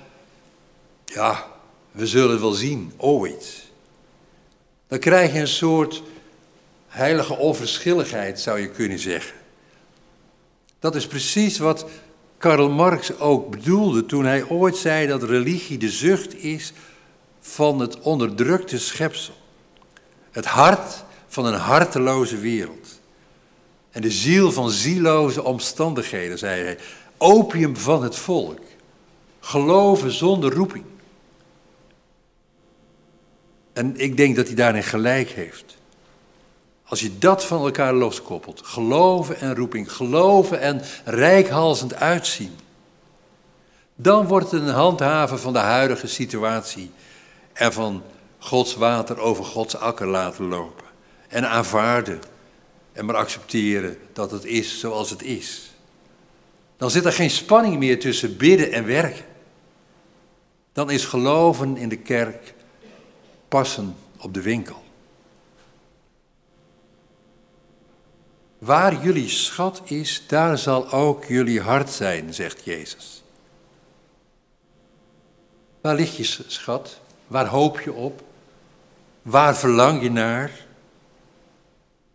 ja, 1.04 1.46
we 1.90 2.06
zullen 2.06 2.40
wel 2.40 2.52
zien, 2.52 2.92
ooit. 2.96 3.67
Dan 4.88 4.98
krijg 4.98 5.32
je 5.32 5.40
een 5.40 5.48
soort 5.48 6.02
heilige 6.86 7.36
onverschilligheid, 7.36 8.40
zou 8.40 8.60
je 8.60 8.68
kunnen 8.68 8.98
zeggen. 8.98 9.34
Dat 10.78 10.94
is 10.94 11.06
precies 11.06 11.58
wat 11.58 11.86
Karl 12.38 12.70
Marx 12.70 13.18
ook 13.18 13.50
bedoelde 13.50 14.06
toen 14.06 14.24
hij 14.24 14.44
ooit 14.48 14.76
zei 14.76 15.06
dat 15.06 15.22
religie 15.22 15.78
de 15.78 15.90
zucht 15.90 16.34
is 16.34 16.72
van 17.40 17.80
het 17.80 18.00
onderdrukte 18.00 18.78
schepsel. 18.78 19.34
Het 20.30 20.44
hart 20.44 21.04
van 21.28 21.46
een 21.46 21.58
harteloze 21.58 22.36
wereld. 22.38 23.00
En 23.90 24.02
de 24.02 24.10
ziel 24.10 24.52
van 24.52 24.70
zieloze 24.70 25.44
omstandigheden, 25.44 26.38
zei 26.38 26.62
hij. 26.62 26.78
Opium 27.16 27.76
van 27.76 28.02
het 28.02 28.16
volk. 28.16 28.60
Geloven 29.40 30.12
zonder 30.12 30.52
roeping. 30.52 30.84
En 33.78 33.96
ik 33.96 34.16
denk 34.16 34.36
dat 34.36 34.46
hij 34.46 34.54
daarin 34.54 34.82
gelijk 34.82 35.28
heeft. 35.28 35.76
Als 36.84 37.00
je 37.00 37.18
dat 37.18 37.44
van 37.44 37.64
elkaar 37.64 37.94
loskoppelt, 37.94 38.60
geloven 38.64 39.40
en 39.40 39.54
roeping, 39.54 39.92
geloven 39.92 40.60
en 40.60 40.82
rijkhalzend 41.04 41.94
uitzien, 41.94 42.56
dan 43.94 44.26
wordt 44.26 44.50
het 44.50 44.62
een 44.62 44.68
handhaven 44.68 45.38
van 45.38 45.52
de 45.52 45.58
huidige 45.58 46.06
situatie 46.06 46.90
en 47.52 47.72
van 47.72 48.02
Gods 48.38 48.74
water 48.74 49.18
over 49.18 49.44
Gods 49.44 49.76
akker 49.76 50.06
laten 50.06 50.44
lopen. 50.44 50.84
En 51.28 51.48
aanvaarden 51.48 52.20
en 52.92 53.04
maar 53.04 53.16
accepteren 53.16 53.96
dat 54.12 54.30
het 54.30 54.44
is 54.44 54.80
zoals 54.80 55.10
het 55.10 55.22
is. 55.22 55.70
Dan 56.76 56.90
zit 56.90 57.04
er 57.04 57.12
geen 57.12 57.30
spanning 57.30 57.78
meer 57.78 58.00
tussen 58.00 58.36
bidden 58.36 58.72
en 58.72 58.86
werken. 58.86 59.24
Dan 60.72 60.90
is 60.90 61.04
geloven 61.04 61.76
in 61.76 61.88
de 61.88 61.98
kerk 61.98 62.56
passen 63.48 63.96
op 64.18 64.34
de 64.34 64.42
winkel. 64.42 64.82
Waar 68.58 69.04
jullie 69.04 69.28
schat 69.28 69.82
is, 69.84 70.24
daar 70.26 70.58
zal 70.58 70.92
ook 70.92 71.24
jullie 71.24 71.60
hart 71.60 71.90
zijn, 71.90 72.34
zegt 72.34 72.64
Jezus. 72.64 73.22
Waar 75.80 75.94
ligt 75.94 76.16
je 76.16 76.24
schat? 76.46 77.00
Waar 77.26 77.46
hoop 77.46 77.80
je 77.80 77.92
op? 77.92 78.22
Waar 79.22 79.56
verlang 79.56 80.02
je 80.02 80.10
naar? 80.10 80.50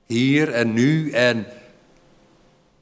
Hier 0.06 0.52
en 0.52 0.74
nu 0.74 1.12
en 1.12 1.48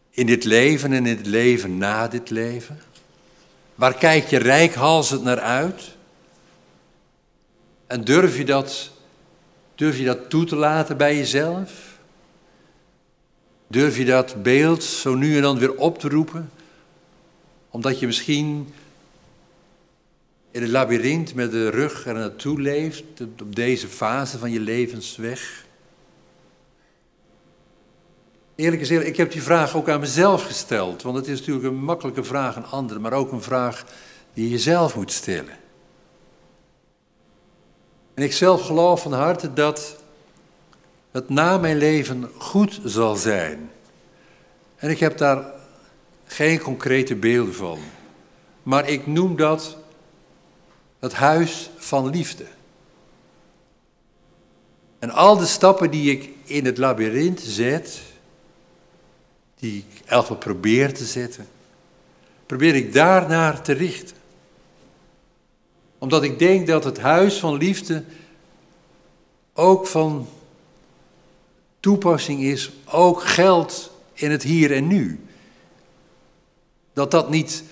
in 0.10 0.26
dit 0.26 0.44
leven 0.44 0.94
en 0.94 1.06
in 1.06 1.18
het 1.18 1.26
leven 1.26 1.78
na 1.78 2.08
dit 2.08 2.30
leven? 2.30 2.82
Waar 3.76 3.94
kijk 3.94 4.28
je 4.28 4.38
rijkhalsend 4.38 5.24
naar 5.24 5.40
uit? 5.40 5.96
En 7.92 8.04
durf 8.04 8.38
je 8.38 8.46
dat, 8.46 8.92
durf 9.76 9.98
je 9.98 10.06
dat 10.06 10.30
toe 10.30 10.46
te 10.46 10.56
laten 10.56 10.98
bij 10.98 11.18
jezelf? 11.18 11.72
Durf 13.68 13.98
je 13.98 14.06
dat 14.06 14.44
beeld 14.44 14.84
zo 14.84 15.16
nu 15.16 15.36
en 15.36 15.42
dan 15.42 15.60
weer 15.60 15.76
op 15.76 16.00
te 16.00 16.10
roepen? 16.10 16.52
Omdat 17.70 18.00
je 18.00 18.06
misschien 18.06 18.74
in 20.52 20.62
het 20.62 20.72
labyrint 20.72 21.34
met 21.34 21.52
de 21.52 21.70
rug 21.70 22.08
er 22.08 22.14
naartoe 22.14 22.62
leeft, 22.62 23.04
op 23.42 23.56
deze 23.56 23.88
fase 23.88 24.38
van 24.38 24.52
je 24.52 24.60
levensweg. 24.60 25.66
Eerlijk 28.56 28.82
gezegd, 28.82 29.06
ik 29.06 29.18
heb 29.18 29.32
die 29.32 29.44
vraag 29.44 29.76
ook 29.76 29.90
aan 29.90 30.00
mezelf 30.00 30.46
gesteld, 30.46 31.02
want 31.02 31.16
het 31.16 31.28
is 31.28 31.40
natuurlijk 31.40 31.66
een 31.66 31.84
makkelijke 31.84 32.24
vraag 32.24 32.56
aan 32.56 32.70
anderen, 32.70 33.02
maar 33.02 33.14
ook 33.14 33.32
een 33.32 33.42
vraag 33.42 33.86
die 34.34 34.44
je 34.44 34.50
jezelf 34.50 34.96
moet 34.96 35.12
stellen. 35.12 35.61
En 38.14 38.24
ik 38.24 38.34
zelf 38.34 38.62
geloof 38.62 39.02
van 39.02 39.14
harte 39.14 39.54
dat 39.54 39.96
het 41.12 41.30
na 41.30 41.58
mijn 41.58 41.78
leven 41.78 42.30
goed 42.38 42.80
zal 42.84 43.16
zijn. 43.16 43.72
En 44.76 44.90
ik 44.90 45.00
heb 45.00 45.18
daar 45.18 45.46
geen 46.26 46.60
concrete 46.60 47.16
beelden 47.16 47.54
van. 47.54 47.80
Maar 48.64 48.90
ik 48.90 49.08
noem 49.08 49.36
dat 49.36 49.78
het 51.00 51.14
huis 51.14 51.70
van 51.78 52.10
liefde. 52.10 52.46
En 55.00 55.10
al 55.10 55.38
de 55.38 55.46
stappen 55.46 55.92
die 55.92 56.12
ik 56.12 56.30
in 56.44 56.66
het 56.66 56.78
labyrint 56.78 57.40
zet, 57.40 58.02
die 59.60 59.78
ik 59.78 60.02
elke 60.06 60.36
probeer 60.36 60.94
te 60.94 61.06
zetten, 61.06 61.48
probeer 62.46 62.76
ik 62.76 62.94
daarnaar 62.94 63.62
te 63.62 63.74
richten. 63.74 64.18
Omdat 66.02 66.24
ik 66.24 66.40
denk 66.40 66.68
dat 66.68 66.84
het 66.84 67.00
huis 67.00 67.40
van 67.40 67.58
liefde 67.58 68.04
ook 69.54 69.88
van 69.88 70.28
toepassing 71.80 72.42
is, 72.42 72.72
ook 72.86 73.24
geldt 73.24 73.92
in 74.14 74.32
het 74.32 74.44
hier 74.44 74.72
en 74.72 74.88
nu. 74.88 75.20
Dat 76.94 77.12
dat 77.12 77.30
niet 77.30 77.64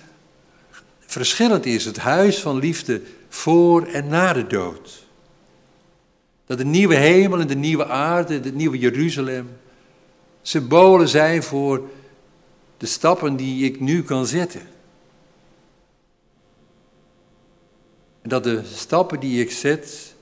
verschillend 0.98 1.66
is, 1.66 1.84
het 1.84 1.96
huis 1.96 2.40
van 2.40 2.58
liefde 2.58 3.02
voor 3.28 3.86
en 3.86 4.08
na 4.08 4.32
de 4.32 4.46
dood. 4.46 5.06
Dat 6.46 6.58
de 6.58 6.64
nieuwe 6.64 6.94
hemel 6.94 7.40
en 7.40 7.46
de 7.46 7.56
nieuwe 7.56 7.86
aarde, 7.86 8.34
het 8.34 8.54
nieuwe 8.54 8.78
Jeruzalem, 8.78 9.48
symbolen 10.42 11.08
zijn 11.08 11.42
voor 11.42 11.88
de 12.76 12.86
stappen 12.86 13.36
die 13.36 13.64
ik 13.64 13.80
nu 13.80 14.02
kan 14.02 14.26
zetten. 14.26 14.68
Dat 18.22 18.44
de 18.44 18.62
stappen 18.64 19.20
die 19.20 19.40
ik 19.40 19.50
zet, 19.50 20.14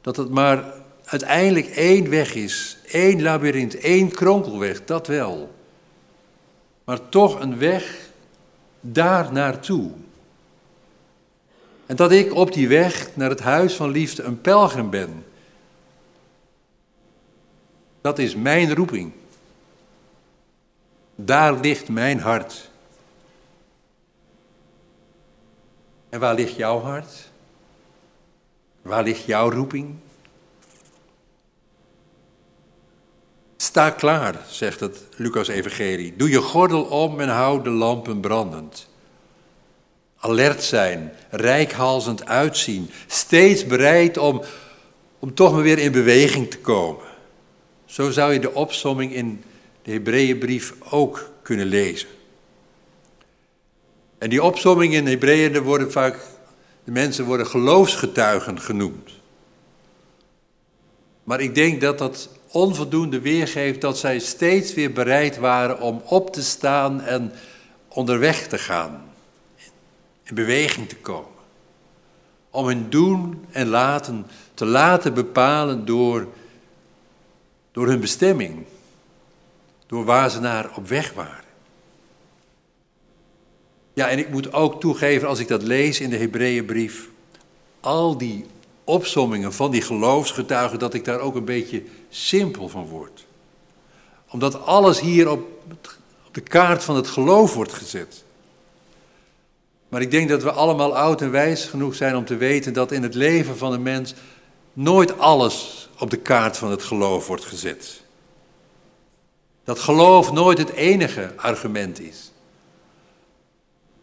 dat 0.00 0.16
het 0.16 0.30
maar 0.30 0.64
uiteindelijk 1.04 1.66
één 1.66 2.10
weg 2.10 2.34
is, 2.34 2.78
één 2.86 3.22
labyrint, 3.22 3.78
één 3.78 4.10
kronkelweg, 4.10 4.84
dat 4.84 5.06
wel. 5.06 5.54
Maar 6.84 7.08
toch 7.08 7.40
een 7.40 7.58
weg 7.58 8.10
daar 8.80 9.32
naartoe. 9.32 9.90
En 11.86 11.96
dat 11.96 12.12
ik 12.12 12.34
op 12.34 12.52
die 12.52 12.68
weg 12.68 13.16
naar 13.16 13.30
het 13.30 13.40
huis 13.40 13.74
van 13.74 13.90
liefde 13.90 14.22
een 14.22 14.40
pelgrim 14.40 14.90
ben. 14.90 15.24
Dat 18.00 18.18
is 18.18 18.34
mijn 18.34 18.74
roeping. 18.74 19.12
Daar 21.14 21.60
ligt 21.60 21.88
mijn 21.88 22.20
hart. 22.20 22.69
En 26.10 26.20
waar 26.20 26.34
ligt 26.34 26.56
jouw 26.56 26.80
hart? 26.80 27.30
Waar 28.82 29.02
ligt 29.02 29.24
jouw 29.24 29.50
roeping? 29.50 29.94
Sta 33.56 33.90
klaar, 33.90 34.44
zegt 34.48 34.80
het 34.80 35.06
Lucas-evangelie. 35.16 36.16
Doe 36.16 36.30
je 36.30 36.40
gordel 36.40 36.82
om 36.82 37.20
en 37.20 37.28
hou 37.28 37.62
de 37.62 37.70
lampen 37.70 38.20
brandend. 38.20 38.88
Alert 40.16 40.62
zijn, 40.62 41.12
rijkhalzend 41.30 42.26
uitzien, 42.26 42.90
steeds 43.06 43.66
bereid 43.66 44.18
om, 44.18 44.42
om 45.18 45.34
toch 45.34 45.52
maar 45.52 45.62
weer 45.62 45.78
in 45.78 45.92
beweging 45.92 46.50
te 46.50 46.58
komen. 46.58 47.04
Zo 47.84 48.10
zou 48.10 48.32
je 48.32 48.40
de 48.40 48.54
opsomming 48.54 49.14
in 49.14 49.44
de 49.82 49.92
Hebreeënbrief 49.92 50.74
ook 50.90 51.30
kunnen 51.42 51.66
lezen. 51.66 52.08
En 54.20 54.30
die 54.30 54.42
opsomming 54.42 54.94
in 54.94 55.06
Hebreeën 55.06 55.62
worden 55.62 55.92
vaak, 55.92 56.16
de 56.84 56.90
mensen 56.90 57.24
worden 57.24 57.46
geloofsgetuigen 57.46 58.60
genoemd. 58.60 59.10
Maar 61.24 61.40
ik 61.40 61.54
denk 61.54 61.80
dat 61.80 61.98
dat 61.98 62.28
onvoldoende 62.50 63.20
weergeeft 63.20 63.80
dat 63.80 63.98
zij 63.98 64.18
steeds 64.18 64.74
weer 64.74 64.92
bereid 64.92 65.38
waren 65.38 65.80
om 65.80 66.02
op 66.04 66.32
te 66.32 66.42
staan 66.42 67.00
en 67.00 67.32
onderweg 67.88 68.48
te 68.48 68.58
gaan, 68.58 69.02
in 70.22 70.34
beweging 70.34 70.88
te 70.88 70.96
komen. 70.96 71.38
Om 72.50 72.66
hun 72.66 72.90
doen 72.90 73.44
en 73.50 73.68
laten 73.68 74.26
te 74.54 74.64
laten 74.64 75.14
bepalen 75.14 75.84
door, 75.84 76.26
door 77.72 77.86
hun 77.86 78.00
bestemming, 78.00 78.64
door 79.86 80.04
waar 80.04 80.30
ze 80.30 80.40
naar 80.40 80.70
op 80.76 80.88
weg 80.88 81.12
waren. 81.12 81.49
Ja, 83.92 84.08
en 84.08 84.18
ik 84.18 84.28
moet 84.28 84.52
ook 84.52 84.80
toegeven, 84.80 85.28
als 85.28 85.38
ik 85.38 85.48
dat 85.48 85.62
lees 85.62 86.00
in 86.00 86.10
de 86.10 86.16
Hebreeënbrief, 86.16 87.08
al 87.80 88.18
die 88.18 88.46
opsommingen 88.84 89.52
van 89.52 89.70
die 89.70 89.82
geloofsgetuigen, 89.82 90.78
dat 90.78 90.94
ik 90.94 91.04
daar 91.04 91.20
ook 91.20 91.34
een 91.34 91.44
beetje 91.44 91.82
simpel 92.08 92.68
van 92.68 92.86
word. 92.86 93.26
Omdat 94.30 94.64
alles 94.64 95.00
hier 95.00 95.30
op, 95.30 95.48
de 96.32 96.40
kaart 96.40 96.84
van 96.84 96.96
het 96.96 97.08
geloof 97.08 97.54
wordt 97.54 97.72
gezet. 97.72 98.24
Maar 99.88 100.00
ik 100.00 100.10
denk 100.10 100.28
dat 100.28 100.42
we 100.42 100.50
allemaal 100.50 100.96
oud 100.96 101.20
en 101.20 101.30
wijs 101.30 101.64
genoeg 101.64 101.94
zijn 101.94 102.16
om 102.16 102.24
te 102.24 102.36
weten 102.36 102.72
dat 102.72 102.92
in 102.92 103.02
het 103.02 103.14
leven 103.14 103.56
van 103.56 103.72
een 103.72 103.82
mens 103.82 104.14
nooit 104.72 105.18
alles 105.18 105.88
op 105.98 106.10
de 106.10 106.16
kaart 106.16 106.56
van 106.56 106.70
het 106.70 106.82
geloof 106.82 107.26
wordt 107.26 107.44
gezet. 107.44 108.02
Dat 109.64 109.78
geloof 109.78 110.32
nooit 110.32 110.58
het 110.58 110.70
enige 110.70 111.32
argument 111.36 112.00
is. 112.00 112.29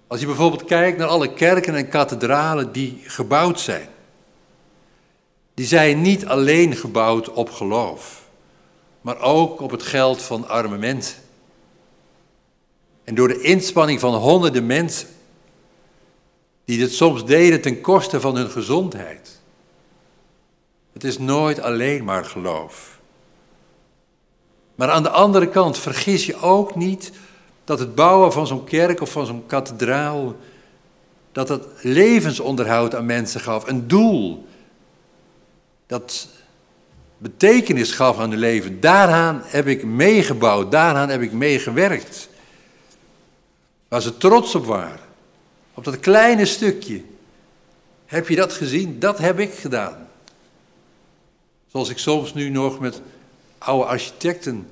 Als 0.08 0.20
je 0.20 0.26
bijvoorbeeld 0.26 0.64
kijkt 0.64 0.98
naar 0.98 1.08
alle 1.08 1.34
kerken 1.34 1.76
en 1.76 1.90
kathedralen 1.90 2.72
die 2.72 3.02
gebouwd 3.04 3.60
zijn, 3.60 3.90
die 5.54 5.66
zijn 5.66 6.02
niet 6.02 6.26
alleen 6.26 6.76
gebouwd 6.76 7.30
op 7.30 7.50
geloof, 7.50 8.24
maar 9.02 9.20
ook 9.20 9.62
op 9.62 9.72
het 9.72 9.84
geld 9.84 10.22
van 10.22 10.48
arme 10.48 10.78
mensen. 10.78 11.18
En 13.04 13.16
door 13.16 13.28
de 13.28 13.42
inspanning 13.42 14.00
van 14.00 14.16
honderden 14.16 14.66
mensen, 14.66 15.08
die 16.66 16.78
dit 16.78 16.94
soms 16.94 17.26
deden 17.26 17.62
ten 17.62 17.82
koste 17.82 18.22
van 18.22 18.36
hun 18.36 18.50
gezondheid. 18.50 19.40
Het 20.94 21.04
is 21.04 21.18
nooit 21.18 21.60
alleen 21.60 22.04
maar 22.04 22.26
geloof. 22.26 23.00
Maar 24.76 24.90
aan 24.90 25.04
de 25.04 25.10
andere 25.10 25.50
kant 25.50 25.78
vergis 25.78 26.26
je 26.26 26.42
ook 26.42 26.76
niet 26.76 27.12
dat 27.68 27.80
het 27.80 27.96
bouwen 27.96 28.32
van 28.32 28.48
zo'n 28.48 28.64
kerk 28.64 29.02
of 29.02 29.12
van 29.12 29.26
zo'n 29.26 29.46
kathedraal, 29.46 30.36
dat 31.32 31.50
het 31.50 31.66
levensonderhoud 31.82 32.96
aan 32.96 33.06
mensen 33.06 33.42
gaf, 33.42 33.68
een 33.68 33.88
doel, 33.88 34.48
dat 35.88 36.28
betekenis 37.18 37.92
gaf 37.92 38.20
aan 38.20 38.30
hun 38.30 38.40
leven. 38.40 38.80
Daaraan 38.80 39.42
heb 39.46 39.68
ik 39.68 39.84
meegebouwd, 39.84 40.72
daaraan 40.72 41.10
heb 41.10 41.22
ik 41.22 41.32
meegewerkt. 41.32 42.30
Waar 43.88 44.02
ze 44.02 44.18
trots 44.18 44.56
op 44.56 44.66
waren, 44.66 45.00
op 45.74 45.84
dat 45.84 46.00
kleine 46.00 46.46
stukje. 46.46 47.02
Heb 48.06 48.28
je 48.28 48.36
dat 48.36 48.54
gezien? 48.54 49.00
Dat 49.00 49.18
heb 49.18 49.40
ik 49.40 49.54
gedaan. 49.54 50.08
Zoals 51.68 51.90
ik 51.90 51.98
soms 51.98 52.34
nu 52.34 52.50
nog 52.50 52.80
met 52.80 53.02
oude 53.58 53.86
architecten 53.86 54.68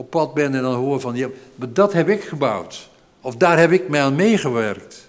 op 0.00 0.10
pad 0.10 0.34
ben 0.34 0.54
en 0.54 0.62
dan 0.62 0.74
hoor 0.74 1.00
van, 1.00 1.14
ja, 1.14 1.28
maar 1.54 1.72
dat 1.72 1.92
heb 1.92 2.08
ik 2.08 2.22
gebouwd. 2.22 2.88
Of 3.20 3.36
daar 3.36 3.58
heb 3.58 3.72
ik 3.72 3.88
mee 3.88 4.00
aan 4.00 4.14
meegewerkt. 4.14 5.08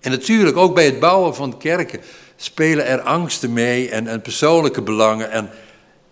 En 0.00 0.10
natuurlijk 0.10 0.56
ook 0.56 0.74
bij 0.74 0.84
het 0.84 1.00
bouwen 1.00 1.34
van 1.34 1.58
kerken 1.58 2.00
spelen 2.36 2.86
er 2.86 3.00
angsten 3.00 3.52
mee 3.52 3.90
en, 3.90 4.06
en 4.06 4.22
persoonlijke 4.22 4.82
belangen. 4.82 5.30
En, 5.30 5.50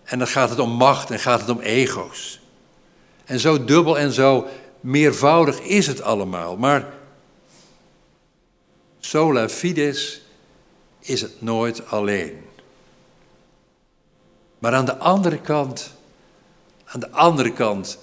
en 0.05 0.19
dan 0.19 0.27
gaat 0.27 0.51
het 0.51 0.59
om 0.59 0.71
macht 0.71 1.11
en 1.11 1.19
gaat 1.19 1.41
het 1.41 1.49
om 1.49 1.61
ego's. 1.61 2.41
En 3.25 3.41
zo 3.41 3.65
dubbel 3.65 3.99
en 3.99 4.13
zo 4.13 4.47
meervoudig 4.81 5.61
is 5.61 5.87
het 5.87 6.03
allemaal. 6.03 6.57
Maar 6.57 6.87
sola 9.01 9.49
fides 9.49 10.23
is 11.01 11.21
het 11.21 11.43
nooit 11.43 11.91
alleen. 11.91 12.45
Maar 14.59 14.75
aan 14.75 14.85
de 14.85 14.97
andere 14.97 15.39
kant, 15.41 15.95
aan 16.97 17.11
de 17.11 17.17
andere 17.17 17.53
kant, 17.53 17.99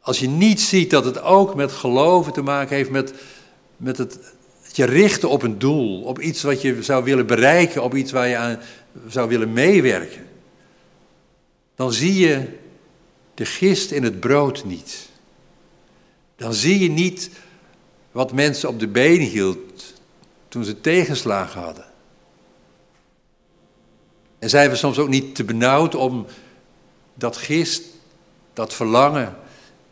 als 0.00 0.18
je 0.18 0.28
niet 0.28 0.60
ziet 0.60 0.90
dat 0.90 1.04
het 1.04 1.22
ook 1.22 1.54
met 1.54 1.72
geloven 1.72 2.32
te 2.32 2.42
maken 2.42 2.76
heeft, 2.76 2.90
met, 2.90 3.14
met 3.76 3.98
het, 3.98 4.18
je 4.72 4.84
richten 4.84 5.28
op 5.28 5.42
een 5.42 5.58
doel, 5.58 6.02
op 6.02 6.20
iets 6.20 6.42
wat 6.42 6.62
je 6.62 6.82
zou 6.82 7.04
willen 7.04 7.26
bereiken, 7.26 7.82
op 7.82 7.94
iets 7.94 8.12
waar 8.12 8.28
je 8.28 8.36
aan 8.36 8.60
zou 9.08 9.28
willen 9.28 9.52
meewerken, 9.52 10.26
dan 11.74 11.92
zie 11.92 12.14
je 12.14 12.48
de 13.34 13.44
gist 13.44 13.90
in 13.90 14.02
het 14.02 14.20
brood 14.20 14.64
niet. 14.64 15.08
Dan 16.36 16.54
zie 16.54 16.78
je 16.78 16.90
niet 16.90 17.30
wat 18.12 18.32
mensen 18.32 18.68
op 18.68 18.78
de 18.80 18.88
benen 18.88 19.26
hield 19.26 19.94
toen 20.48 20.64
ze 20.64 20.80
tegenslagen 20.80 21.60
hadden. 21.60 21.84
En 24.38 24.50
zijn 24.50 24.70
we 24.70 24.76
soms 24.76 24.98
ook 24.98 25.08
niet 25.08 25.34
te 25.34 25.44
benauwd 25.44 25.94
om 25.94 26.26
dat 27.20 27.36
gist, 27.36 27.82
dat 28.52 28.74
verlangen, 28.74 29.36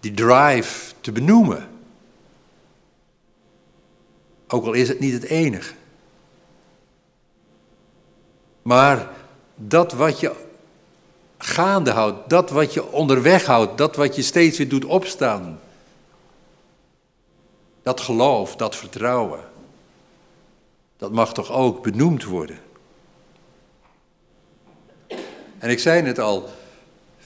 die 0.01 0.15
drive 0.15 0.93
te 1.01 1.13
benoemen? 1.13 1.69
Ook 4.49 4.65
al 4.65 4.73
is 4.73 4.89
het 4.89 5.01
niet 5.01 5.13
het 5.13 5.25
enige. 5.25 5.75
Maar 8.63 9.11
dat 9.55 9.93
wat 9.93 10.21
je 10.21 10.35
gaande 11.39 11.91
houdt, 11.91 12.31
dat 12.31 12.51
wat 12.51 12.75
je 12.75 12.93
onderweg 12.93 13.45
houdt, 13.45 13.79
dat 13.79 13.97
wat 13.97 14.17
je 14.17 14.23
steeds 14.23 14.59
weer 14.59 14.69
doet 14.69 14.85
opstaan. 14.85 15.61
Dat 17.83 18.01
geloof, 18.01 18.57
dat 18.57 18.77
vertrouwen, 18.77 19.41
dat 20.97 21.13
mag 21.13 21.35
toch 21.35 21.53
ook 21.53 21.83
benoemd 21.83 22.25
worden. 22.25 22.59
En 25.59 25.71
ik 25.71 25.79
zei 25.79 26.03
het 26.03 26.19
al, 26.19 26.49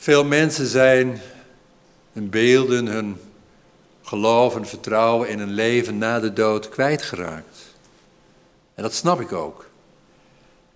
veel 0.03 0.25
mensen 0.25 0.67
zijn 0.67 1.21
hun 2.13 2.31
beelden, 2.31 2.87
hun 2.87 3.21
geloof 4.03 4.57
en 4.57 4.67
vertrouwen 4.67 5.29
in 5.29 5.39
een 5.39 5.53
leven 5.53 5.99
na 5.99 6.21
de 6.21 6.33
dood 6.33 6.69
kwijtgeraakt. 6.69 7.59
En 8.75 8.83
dat 8.83 8.95
snap 8.95 9.21
ik 9.21 9.33
ook. 9.33 9.69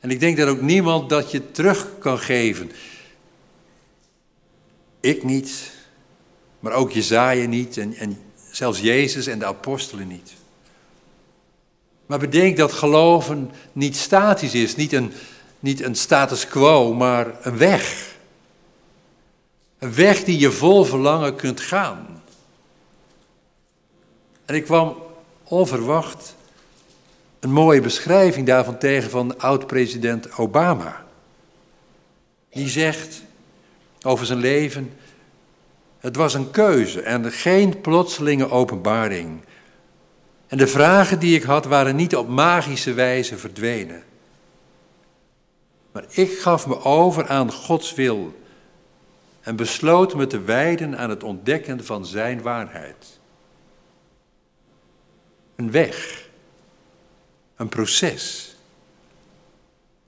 En 0.00 0.10
ik 0.10 0.20
denk 0.20 0.36
dat 0.36 0.48
ook 0.48 0.60
niemand 0.60 1.08
dat 1.08 1.30
je 1.30 1.50
terug 1.50 1.88
kan 1.98 2.18
geven. 2.18 2.70
Ik 5.00 5.22
niet, 5.22 5.72
maar 6.60 6.72
ook 6.72 6.92
Jezaja 6.92 7.46
niet 7.46 7.76
en, 7.76 7.94
en 7.94 8.18
zelfs 8.50 8.80
Jezus 8.80 9.26
en 9.26 9.38
de 9.38 9.46
apostelen 9.46 10.08
niet. 10.08 10.32
Maar 12.06 12.18
bedenk 12.18 12.56
dat 12.56 12.72
geloven 12.72 13.50
niet 13.72 13.96
statisch 13.96 14.54
is, 14.54 14.76
niet 14.76 14.92
een, 14.92 15.12
niet 15.60 15.82
een 15.82 15.96
status 15.96 16.46
quo, 16.46 16.94
maar 16.94 17.46
een 17.46 17.56
weg. 17.58 18.14
Een 19.86 19.94
weg 19.94 20.24
die 20.24 20.38
je 20.38 20.52
vol 20.52 20.84
verlangen 20.84 21.36
kunt 21.36 21.60
gaan. 21.60 22.22
En 24.44 24.54
ik 24.54 24.64
kwam 24.64 24.96
onverwacht 25.44 26.34
een 27.40 27.52
mooie 27.52 27.80
beschrijving 27.80 28.46
daarvan 28.46 28.78
tegen 28.78 29.10
van 29.10 29.38
oud-president 29.38 30.38
Obama. 30.38 31.04
Die 32.50 32.68
zegt 32.68 33.22
over 34.02 34.26
zijn 34.26 34.38
leven: 34.38 34.92
Het 35.98 36.16
was 36.16 36.34
een 36.34 36.50
keuze 36.50 37.00
en 37.00 37.32
geen 37.32 37.80
plotselinge 37.80 38.50
openbaring. 38.50 39.40
En 40.46 40.58
de 40.58 40.66
vragen 40.66 41.18
die 41.18 41.36
ik 41.36 41.42
had 41.42 41.64
waren 41.64 41.96
niet 41.96 42.16
op 42.16 42.28
magische 42.28 42.92
wijze 42.92 43.38
verdwenen. 43.38 44.02
Maar 45.92 46.04
ik 46.08 46.38
gaf 46.38 46.66
me 46.66 46.84
over 46.84 47.28
aan 47.28 47.52
Gods 47.52 47.94
wil 47.94 48.44
en 49.46 49.56
besloot 49.56 50.14
me 50.14 50.26
te 50.26 50.40
wijden 50.40 50.98
aan 50.98 51.10
het 51.10 51.22
ontdekken 51.22 51.84
van 51.84 52.06
Zijn 52.06 52.42
waarheid. 52.42 53.20
Een 55.56 55.70
weg, 55.70 56.28
een 57.56 57.68
proces. 57.68 58.56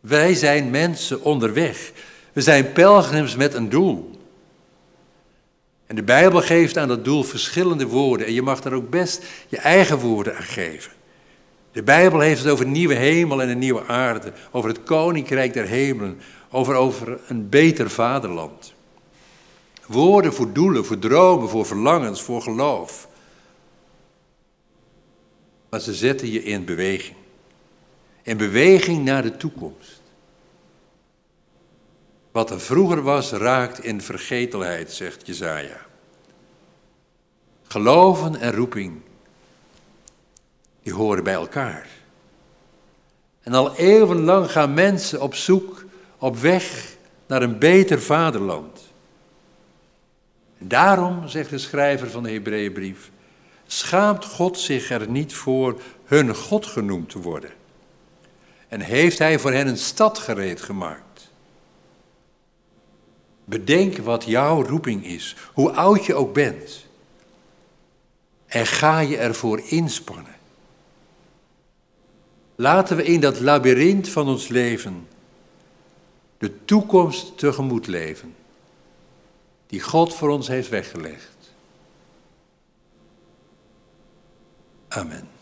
Wij 0.01 0.35
zijn 0.35 0.71
mensen 0.71 1.23
onderweg. 1.23 1.93
We 2.33 2.41
zijn 2.41 2.73
pelgrims 2.73 3.37
met 3.37 3.55
een 3.55 3.69
doel. 3.69 4.11
En 5.87 5.97
de 5.97 6.03
Bijbel 6.03 6.41
geeft 6.41 6.77
aan 6.77 6.89
dat 6.89 7.05
doel 7.05 7.23
verschillende 7.23 7.87
woorden 7.87 8.27
en 8.27 8.33
je 8.33 8.43
mag 8.43 8.61
daar 8.61 8.73
ook 8.73 8.91
best 8.91 9.25
je 9.49 9.59
eigen 9.59 9.99
woorden 9.99 10.37
aan 10.37 10.43
geven. 10.43 10.93
De 11.73 11.83
Bijbel 11.83 12.21
heeft 12.21 12.43
het 12.43 12.53
over 12.53 12.65
een 12.65 12.73
nieuwe 12.73 12.95
hemel 12.95 13.43
en 13.43 13.49
een 13.49 13.59
nieuwe 13.59 13.87
aarde, 13.87 14.33
over 14.51 14.69
het 14.69 14.83
koninkrijk 14.83 15.53
der 15.53 15.67
hemelen, 15.67 16.21
over, 16.51 16.75
over 16.75 17.19
een 17.27 17.49
beter 17.49 17.91
vaderland. 17.91 18.77
Woorden 19.89 20.33
voor 20.33 20.53
doelen, 20.53 20.85
voor 20.85 20.99
dromen, 20.99 21.49
voor 21.49 21.67
verlangens, 21.67 22.23
voor 22.23 22.43
geloof. 22.43 23.09
Maar 25.69 25.81
ze 25.81 25.95
zetten 25.95 26.31
je 26.31 26.43
in 26.43 26.65
beweging. 26.65 27.17
In 28.23 28.37
beweging 28.37 29.05
naar 29.05 29.23
de 29.23 29.37
toekomst. 29.37 30.03
Wat 32.31 32.51
er 32.51 32.61
vroeger 32.61 33.03
was, 33.03 33.31
raakt 33.31 33.85
in 33.85 34.01
vergetelheid, 34.01 34.93
zegt 34.93 35.27
Jezaja. 35.27 35.87
Geloven 37.63 38.41
en 38.41 38.53
roeping, 38.53 39.01
die 40.83 40.93
horen 40.93 41.25
bij 41.25 41.35
elkaar. 41.35 41.89
En 43.41 43.55
al 43.55 43.77
eeuwenlang 43.77 44.51
gaan 44.51 44.75
mensen 44.75 45.21
op 45.21 45.35
zoek, 45.35 45.85
op 46.19 46.37
weg 46.37 46.97
naar 47.27 47.43
een 47.43 47.59
beter 47.59 48.01
vaderland. 48.01 48.88
Daarom, 50.59 51.29
zegt 51.29 51.51
de 51.51 51.59
schrijver 51.59 52.11
van 52.11 52.23
de 52.23 52.31
Hebreeënbrief, 52.31 53.11
schaamt 53.67 54.25
God 54.25 54.59
zich 54.59 54.91
er 54.91 55.09
niet 55.09 55.35
voor 55.35 55.81
hun 56.05 56.35
God 56.35 56.67
genoemd 56.67 57.11
te 57.11 57.19
worden. 57.19 57.51
En 58.69 58.81
heeft 58.81 59.19
hij 59.19 59.39
voor 59.39 59.53
hen 59.53 59.69
een 59.69 59.79
stad 59.79 60.19
gereed 60.19 60.63
gemaakt. 60.63 61.31
Bedenk 63.45 63.97
wat 63.97 64.25
jouw 64.25 64.63
roeping 64.63 65.05
is, 65.05 65.37
hoe 65.53 65.71
oud 65.71 66.05
je 66.05 66.15
ook 66.15 66.35
bent. 66.35 66.87
En 68.47 68.67
ga 68.67 69.01
je 69.01 69.17
ervoor 69.17 69.61
inspannen. 69.65 70.37
Laten 72.55 72.97
we 72.97 73.05
in 73.05 73.21
dat 73.21 73.41
labyrint 73.41 74.09
van 74.09 74.29
ons 74.29 74.49
leven 74.49 75.09
de 76.39 76.65
toekomst 76.65 77.39
tegemoet 77.39 77.87
leven, 77.87 78.35
die 79.69 79.81
God 79.81 80.15
voor 80.15 80.29
ons 80.29 80.49
heeft 80.49 80.69
weggelegd. 80.69 81.37
Amen. 84.89 85.38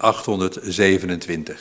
827. 0.00 1.56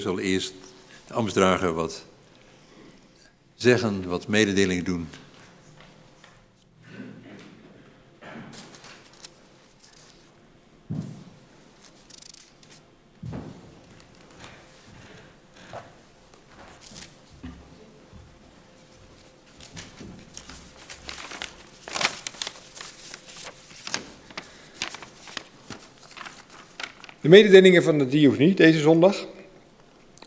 Zal 0.00 0.18
eerst 0.18 0.52
de 1.06 1.14
ambtsdrager 1.14 1.72
wat 1.72 2.04
zeggen, 3.54 4.08
wat 4.08 4.28
mededelingen 4.28 4.84
doen. 4.84 5.08
De 27.20 27.28
mededelingen 27.28 27.82
van 27.82 27.98
de 27.98 28.08
diaconie 28.08 28.54
deze 28.54 28.78
zondag. 28.78 29.26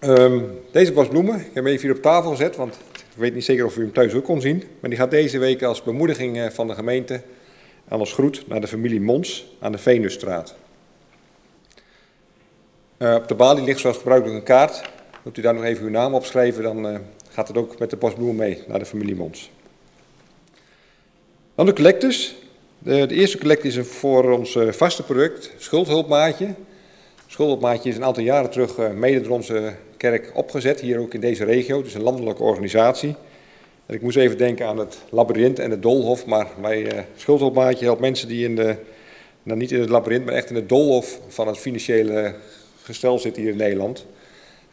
Um, 0.02 0.60
deze 0.72 0.94
was 0.94 1.08
bloemen. 1.08 1.36
Ik 1.36 1.46
heb 1.46 1.54
hem 1.54 1.68
even 1.68 1.88
hier 1.88 1.96
op 1.96 2.02
tafel 2.02 2.32
gezet, 2.32 2.56
want 2.56 2.74
ik 2.94 3.16
weet 3.16 3.34
niet 3.34 3.46
zeker 3.46 3.66
of 3.66 3.78
u 3.78 3.82
hem 3.82 3.94
thuis 3.94 4.14
ook 4.14 4.24
kon 4.24 4.42
zien. 4.42 4.64
Maar 4.80 4.90
die 4.90 5.00
gaat 5.00 5.12
deze 5.12 5.38
week 5.38 5.64
als 5.64 5.84
bemoediging 5.84 6.38
eh, 6.38 6.50
van 6.50 6.68
de 6.68 6.74
gemeente 6.74 7.22
aan 7.88 8.00
ons 8.00 8.14
groet 8.14 8.48
naar 8.48 8.62
de 8.62 8.68
familie 8.68 9.02
Mons 9.02 9.56
aan 9.60 9.72
de 9.72 9.78
Venusstraat. 9.78 10.56
Uh, 12.98 13.16
op 13.16 13.28
de 13.28 13.36
balie 13.36 13.64
ligt 13.64 13.80
zoals 13.80 13.98
gebruikelijk 13.98 14.38
een 14.38 14.44
kaart. 14.44 14.82
Wilt 15.24 15.38
u 15.38 15.42
daar 15.42 15.54
nog 15.54 15.64
even 15.64 15.84
uw 15.84 15.90
naam 15.90 16.14
opschrijven, 16.14 16.64
dan 16.64 16.86
uh, 16.86 16.98
gaat 17.30 17.48
het 17.48 17.58
ook 17.58 17.80
met 17.80 17.90
de 17.90 17.98
postbloem 17.98 18.36
mee 18.36 18.64
naar 18.68 18.80
de 18.80 18.86
familie 18.86 19.16
Mons. 19.16 19.52
Dan 21.56 21.66
de 21.66 21.74
collectes. 21.74 22.36
De, 22.80 23.08
eerste 23.08 23.38
collecte 23.38 23.68
is 23.68 23.78
voor 23.78 24.32
ons 24.32 24.58
vaste 24.70 25.04
project 25.04 25.54
Schuldhulpmaatje. 25.58 26.54
Schuldhulpmaatje 27.28 27.90
is 27.90 27.96
een 27.96 28.04
aantal 28.04 28.24
jaren 28.24 28.50
terug 28.50 28.94
mede 28.94 29.22
door 29.22 29.32
onze 29.32 29.74
kerk 29.98 30.32
opgezet, 30.34 30.80
hier 30.80 31.00
ook 31.00 31.14
in 31.14 31.20
deze 31.20 31.44
regio. 31.44 31.82
Is 31.82 31.94
een 31.94 32.02
landelijke 32.02 32.44
organisatie. 32.44 33.16
Ik 33.88 34.02
moest 34.02 34.18
even 34.18 34.38
denken 34.38 34.68
aan 34.68 34.78
het 34.78 34.98
labyrint 35.10 35.60
en 35.60 35.72
het 35.72 35.82
doolhof, 35.82 36.26
maar 36.26 36.48
mijn 36.62 36.86
uh, 36.86 37.00
schuldhulpmaatje 37.16 37.86
helpt 37.86 38.02
mensen 38.02 38.28
die 38.28 38.46
in 38.46 38.56
de, 38.56 38.76
nou 39.44 39.60
niet 39.60 39.72
in 39.72 39.80
het 39.80 39.90
labyrint, 39.90 40.26
maar 40.26 40.34
echt 40.34 40.50
in 40.50 40.56
het 40.56 40.70
doolhof 40.70 41.20
van 41.28 41.48
het 41.48 41.58
financiële 41.58 42.36
gestel 42.84 43.20
zitten 43.20 43.42
hier 43.42 43.52
in 43.52 43.58
Nederland. 43.58 44.06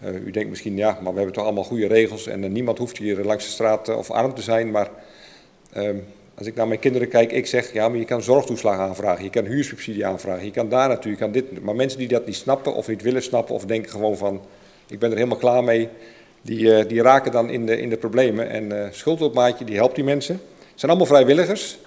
Uh, 0.04 0.26
u 0.26 0.30
denkt 0.30 0.50
misschien, 0.50 0.76
ja, 0.76 0.98
maar 1.02 1.10
we 1.10 1.16
hebben 1.16 1.34
toch 1.34 1.44
allemaal 1.44 1.64
goede 1.64 1.86
regels 1.86 2.26
en 2.26 2.44
uh, 2.44 2.50
niemand 2.50 2.78
hoeft 2.78 2.98
hier 2.98 3.24
langs 3.24 3.44
de 3.44 3.50
straat 3.50 3.96
of 3.96 4.10
arm 4.10 4.34
te 4.34 4.42
zijn, 4.42 4.70
maar 4.70 4.90
ehm, 5.72 5.96
als 6.34 6.46
ik 6.46 6.54
naar 6.54 6.68
mijn 6.68 6.80
kinderen 6.80 7.08
kijk, 7.08 7.32
ik 7.32 7.46
zeg, 7.46 7.72
ja, 7.72 7.88
maar 7.88 7.98
je 7.98 8.04
kan 8.04 8.22
zorgtoeslag 8.22 8.78
aanvragen, 8.78 9.24
je 9.24 9.30
kan 9.30 9.44
huursubsidie 9.44 10.06
aanvragen, 10.06 10.44
je 10.44 10.50
kan 10.50 10.68
daar 10.68 10.88
naartoe, 10.88 11.10
je 11.10 11.16
kan 11.16 11.32
dit. 11.32 11.62
Maar 11.62 11.74
mensen 11.74 11.98
die 11.98 12.08
dat 12.08 12.26
niet 12.26 12.34
snappen 12.34 12.74
of 12.74 12.88
niet 12.88 13.02
willen 13.02 13.22
snappen 13.22 13.54
of 13.54 13.64
denken 13.64 13.90
gewoon 13.90 14.16
van, 14.16 14.40
ik 14.86 14.98
ben 14.98 15.10
er 15.10 15.16
helemaal 15.16 15.38
klaar 15.38 15.64
mee. 15.64 15.88
Die, 16.42 16.60
uh, 16.60 16.88
die 16.88 17.02
raken 17.02 17.32
dan 17.32 17.50
in 17.50 17.66
de, 17.66 17.80
in 17.80 17.88
de 17.88 17.96
problemen. 17.96 18.50
En 18.50 18.64
uh, 18.64 18.86
schuldopmaatje, 18.90 19.64
die 19.64 19.76
helpt 19.76 19.94
die 19.94 20.04
mensen. 20.04 20.34
Het 20.34 20.80
zijn 20.80 20.90
allemaal 20.90 21.08
vrijwilligers. 21.08 21.78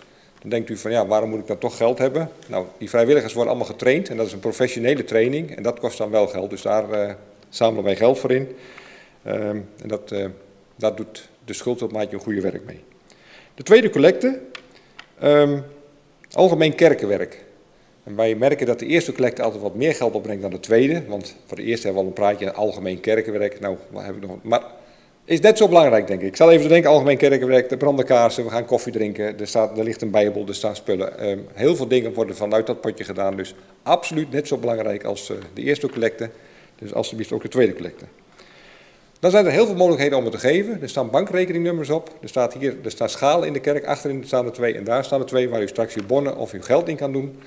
Dan 0.42 0.50
denkt 0.50 0.70
u 0.70 0.78
van 0.78 0.92
ja, 0.92 1.08
waarom 1.08 1.30
moet 1.30 1.40
ik 1.40 1.48
dan 1.48 1.58
toch 1.58 1.78
geld 1.78 1.98
hebben? 1.98 2.30
Nou, 2.48 2.66
die 2.78 2.90
vrijwilligers 2.90 3.34
worden 3.34 3.54
allemaal 3.54 3.72
getraind 3.72 4.10
en 4.10 4.18
dat 4.18 4.26
is 4.26 4.34
een 4.34 4.40
professionele 4.40 5.04
training. 5.04 5.56
En 5.56 5.64
dat 5.64 5.80
kost 5.80 5.98
dan 5.98 6.10
wel 6.10 6.28
geld, 6.28 6.50
dus 6.50 6.62
daar 6.62 6.90
uh, 6.90 7.14
zamelen 7.50 7.84
wij 7.84 7.96
geld 7.96 8.20
voor 8.20 8.32
in. 8.32 8.56
Ehm, 9.24 9.60
en 9.82 9.88
dat, 9.88 10.16
daar 10.76 10.96
doet 10.96 11.30
de 11.46 11.54
schuldopmaatje 11.54 12.16
een 12.16 12.24
goede 12.24 12.42
werk 12.42 12.66
mee. 12.66 12.84
De 13.56 13.64
tweede 13.64 13.90
collecte, 13.90 14.40
um, 15.24 15.64
algemeen 16.32 16.76
kerkenwerk. 16.76 17.46
En 18.08 18.16
wij 18.16 18.36
merken 18.36 18.66
dat 18.66 18.80
de 18.80 18.86
eerste 18.86 19.14
collecte 19.14 19.42
altijd 19.42 19.62
wat 19.62 19.76
meer 19.76 19.96
geld 19.96 20.14
opbrengt 20.14 20.42
dan 20.42 20.52
de 20.52 20.60
tweede. 20.60 21.04
Want 21.08 21.36
voor 21.46 21.58
de 21.58 21.64
eerste 21.64 21.86
hebben 21.86 22.04
we 22.04 22.10
al 22.10 22.16
een 22.16 22.28
praatje 22.28 22.54
algemeen 22.54 23.00
kerkenwerk. 23.00 23.60
Nou, 23.60 23.78
wat 23.90 24.04
hebben 24.04 24.22
we 24.22 24.28
nog? 24.28 24.38
Maar 24.42 24.62
is 25.26 25.40
net 25.40 25.58
zo 25.58 25.68
belangrijk, 25.68 26.08
denk 26.08 26.22
ik. 26.22 26.28
Ik 26.28 26.36
zal 26.36 26.52
even 26.52 26.70
denken, 26.70 26.90
algemeen 26.90 27.18
kerkenwerk, 27.18 27.70
de 27.70 27.78
branden 27.78 28.06
kaarsen, 28.06 28.44
we 28.44 28.50
gaan 28.50 28.66
koffie 28.66 28.92
drinken, 28.92 29.40
er, 29.40 29.48
staat, 29.48 29.78
er 29.78 29.84
ligt 29.84 30.02
een 30.02 30.12
bijbel, 30.12 30.48
er 30.48 30.56
staan 30.56 30.76
spullen. 30.76 31.30
Um, 31.30 31.46
heel 31.54 31.76
veel 31.76 31.88
dingen 31.88 32.14
worden 32.14 32.36
vanuit 32.36 32.68
dat 32.68 32.82
potje 32.82 33.04
gedaan, 33.04 33.36
dus 33.36 33.56
absoluut 33.84 34.32
net 34.32 34.48
zo 34.48 34.58
belangrijk 34.58 35.04
als 35.04 35.30
uh, 35.30 35.38
de 35.54 35.62
eerste 35.62 35.90
collecte. 35.90 36.30
Dus 36.76 36.94
alsjeblieft 36.94 37.32
ook 37.32 37.42
de 37.42 37.48
tweede 37.48 37.74
collecte. 37.74 38.06
Dan 39.20 39.32
zijn 39.32 39.46
er 39.46 39.52
heel 39.52 39.66
veel 39.66 39.76
mogelijkheden 39.76 40.18
om 40.18 40.24
het 40.24 40.34
te 40.34 40.40
geven. 40.40 40.82
Er 40.82 40.90
staan 40.90 41.10
bankrekeningnummers 41.10 41.90
op. 41.90 42.18
Er 42.22 42.30
staat 42.30 42.54
hier, 42.54 42.76
er 42.84 42.92
staan 42.92 43.10
schalen 43.10 43.48
in 43.48 43.54
de 43.54 43.60
kerk. 43.60 43.86
Achterin 43.86 44.24
staan 44.26 44.46
er 44.46 44.52
twee 44.52 44.76
en 44.76 44.84
daar 44.84 45.06
staan 45.06 45.20
er 45.20 45.26
twee 45.26 45.50
waar 45.50 45.62
u 45.62 45.68
straks 45.68 45.96
uw 45.96 46.06
bonnen 46.06 46.38
of 46.38 46.52
uw 46.52 46.62
geld 46.62 46.88
in 46.88 46.96
kan 46.96 47.12
doen. 47.12 47.40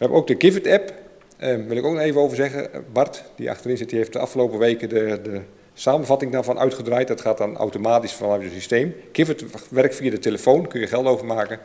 We 0.00 0.06
hebben 0.06 0.24
ook 0.24 0.40
de 0.40 0.46
Givit 0.46 0.66
app, 0.66 0.94
daar 1.36 1.58
uh, 1.58 1.66
wil 1.66 1.76
ik 1.76 1.84
ook 1.84 1.92
nog 1.92 2.02
even 2.02 2.20
over 2.20 2.36
zeggen. 2.36 2.84
Bart, 2.92 3.24
die 3.36 3.50
achterin 3.50 3.76
zit, 3.76 3.88
die 3.88 3.98
heeft 3.98 4.12
de 4.12 4.18
afgelopen 4.18 4.58
weken 4.58 4.88
de, 4.88 5.20
de 5.22 5.40
samenvatting 5.74 6.32
daarvan 6.32 6.58
uitgedraaid. 6.58 7.08
Dat 7.08 7.20
gaat 7.20 7.38
dan 7.38 7.56
automatisch 7.56 8.12
vanuit 8.12 8.42
het 8.42 8.52
systeem. 8.52 8.94
Givit 9.12 9.44
werkt 9.68 9.94
via 9.94 10.10
de 10.10 10.18
telefoon, 10.18 10.66
kun 10.66 10.80
je 10.80 10.86
geld 10.86 11.06
overmaken. 11.06 11.58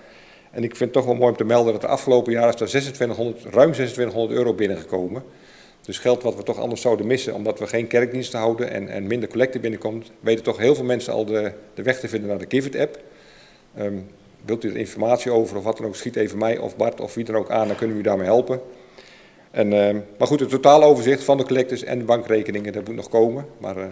En 0.51 0.63
ik 0.63 0.75
vind 0.75 0.79
het 0.79 0.93
toch 0.93 1.05
wel 1.05 1.15
mooi 1.15 1.31
om 1.31 1.37
te 1.37 1.43
melden 1.43 1.71
dat 1.71 1.81
de 1.81 1.87
afgelopen 1.87 2.31
jaar 2.31 2.47
is 2.47 2.61
er 2.61 2.67
2600, 2.67 3.41
ruim 3.43 3.71
2600 3.71 4.37
euro 4.37 4.53
binnengekomen. 4.53 5.23
Dus 5.81 5.97
geld 5.97 6.23
wat 6.23 6.35
we 6.35 6.43
toch 6.43 6.59
anders 6.59 6.81
zouden 6.81 7.07
missen, 7.07 7.33
omdat 7.33 7.59
we 7.59 7.67
geen 7.67 7.87
kerkdiensten 7.87 8.39
houden 8.39 8.71
en, 8.71 8.87
en 8.87 9.07
minder 9.07 9.29
collecte 9.29 9.59
binnenkomt, 9.59 10.11
weten 10.19 10.43
toch 10.43 10.57
heel 10.57 10.75
veel 10.75 10.85
mensen 10.85 11.13
al 11.13 11.25
de, 11.25 11.51
de 11.73 11.83
weg 11.83 11.99
te 11.99 12.07
vinden 12.07 12.29
naar 12.29 12.39
de 12.39 12.45
Givit 12.49 12.75
app. 12.75 12.99
Um, 13.79 14.07
wilt 14.45 14.63
u 14.63 14.69
er 14.69 14.77
informatie 14.77 15.31
over 15.31 15.57
of 15.57 15.63
wat 15.63 15.77
dan 15.77 15.85
ook, 15.85 15.95
schiet 15.95 16.15
even 16.15 16.37
mij 16.37 16.57
of 16.57 16.75
Bart 16.75 17.01
of 17.01 17.13
wie 17.13 17.23
dan 17.23 17.35
ook 17.35 17.49
aan, 17.49 17.67
dan 17.67 17.75
kunnen 17.75 17.95
we 17.95 18.01
u 18.01 18.05
daarmee 18.05 18.25
helpen. 18.25 18.61
En, 19.51 19.71
uh, 19.71 20.01
maar 20.17 20.27
goed, 20.27 20.39
het 20.39 20.49
totaaloverzicht 20.49 21.23
van 21.23 21.37
de 21.37 21.45
collectors 21.45 21.83
en 21.83 21.99
de 21.99 22.05
bankrekeningen, 22.05 22.73
dat 22.73 22.87
moet 22.87 22.95
nog 22.95 23.09
komen. 23.09 23.45
Maar 23.57 23.77
uh, 23.77 23.85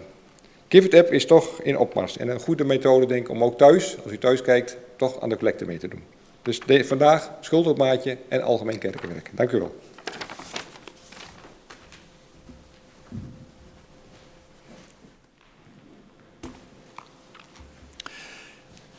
Givit 0.68 0.93
App 0.93 1.12
is 1.12 1.26
toch 1.26 1.62
in 1.62 1.78
opmars. 1.78 2.18
En 2.18 2.28
een 2.28 2.39
goede 2.39 2.64
methode, 2.64 3.06
denk 3.06 3.22
ik, 3.22 3.30
om 3.30 3.43
ook 3.43 3.58
thuis, 3.58 3.97
als 4.04 4.12
u 4.12 4.18
thuis 4.18 4.41
kijkt, 4.41 4.78
toch 4.95 5.22
aan 5.22 5.30
de 5.30 5.38
collecte 5.38 5.66
mee 5.66 5.78
te 5.78 5.88
doen. 5.88 6.04
Dus 6.41 6.60
de, 6.60 6.86
vandaag 6.86 7.32
schuldopmaatje 7.41 8.18
en 8.28 8.41
algemeen 8.41 8.78
kerkenwerk. 8.78 9.30
Dank 9.34 9.51
u 9.51 9.60
wel. 9.60 9.76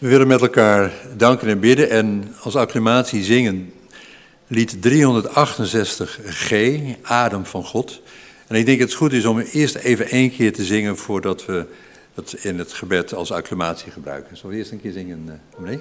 We 0.04 0.10
willen 0.10 0.26
met 0.26 0.40
elkaar 0.40 0.92
danken 1.16 1.48
en 1.48 1.60
bidden 1.60 1.90
en 1.90 2.34
als 2.40 2.56
acclamatie 2.56 3.22
zingen 3.22 3.72
lied 4.46 4.76
368G, 4.88 6.54
Adem 7.02 7.44
van 7.44 7.64
God. 7.64 8.02
En 8.46 8.56
ik 8.56 8.66
denk 8.66 8.78
dat 8.78 8.88
het 8.88 8.96
goed 8.96 9.12
is 9.12 9.24
om 9.24 9.38
eerst 9.38 9.74
even 9.74 10.08
één 10.08 10.30
keer 10.30 10.52
te 10.52 10.64
zingen 10.64 10.96
voordat 10.96 11.46
we 11.46 11.66
het 12.14 12.32
in 12.32 12.58
het 12.58 12.72
gebed 12.72 13.14
als 13.14 13.32
acclamatie 13.32 13.92
gebruiken. 13.92 14.36
Zullen 14.36 14.52
we 14.52 14.58
eerst 14.58 14.72
een 14.72 14.80
keer 14.80 14.92
zingen, 14.92 15.40
meneer? 15.58 15.80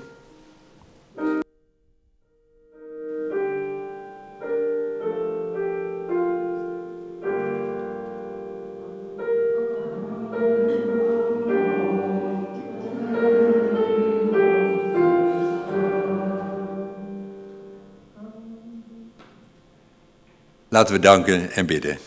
Laten 20.74 20.96
we 20.96 21.02
danken 21.02 21.52
en 21.52 21.66
bidden. 21.66 21.98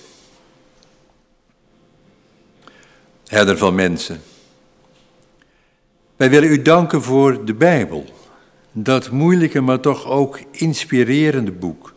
Herder 3.27 3.59
van 3.59 3.75
mensen. 3.75 4.23
Wij 6.17 6.31
willen 6.31 6.51
u 6.51 6.63
danken 6.63 7.03
voor 7.03 7.45
de 7.45 7.55
Bijbel. 7.55 8.05
Dat 8.73 9.11
moeilijke, 9.11 9.61
maar 9.61 9.81
toch 9.81 10.07
ook 10.07 10.41
inspirerende 10.51 11.53
boek. 11.53 11.95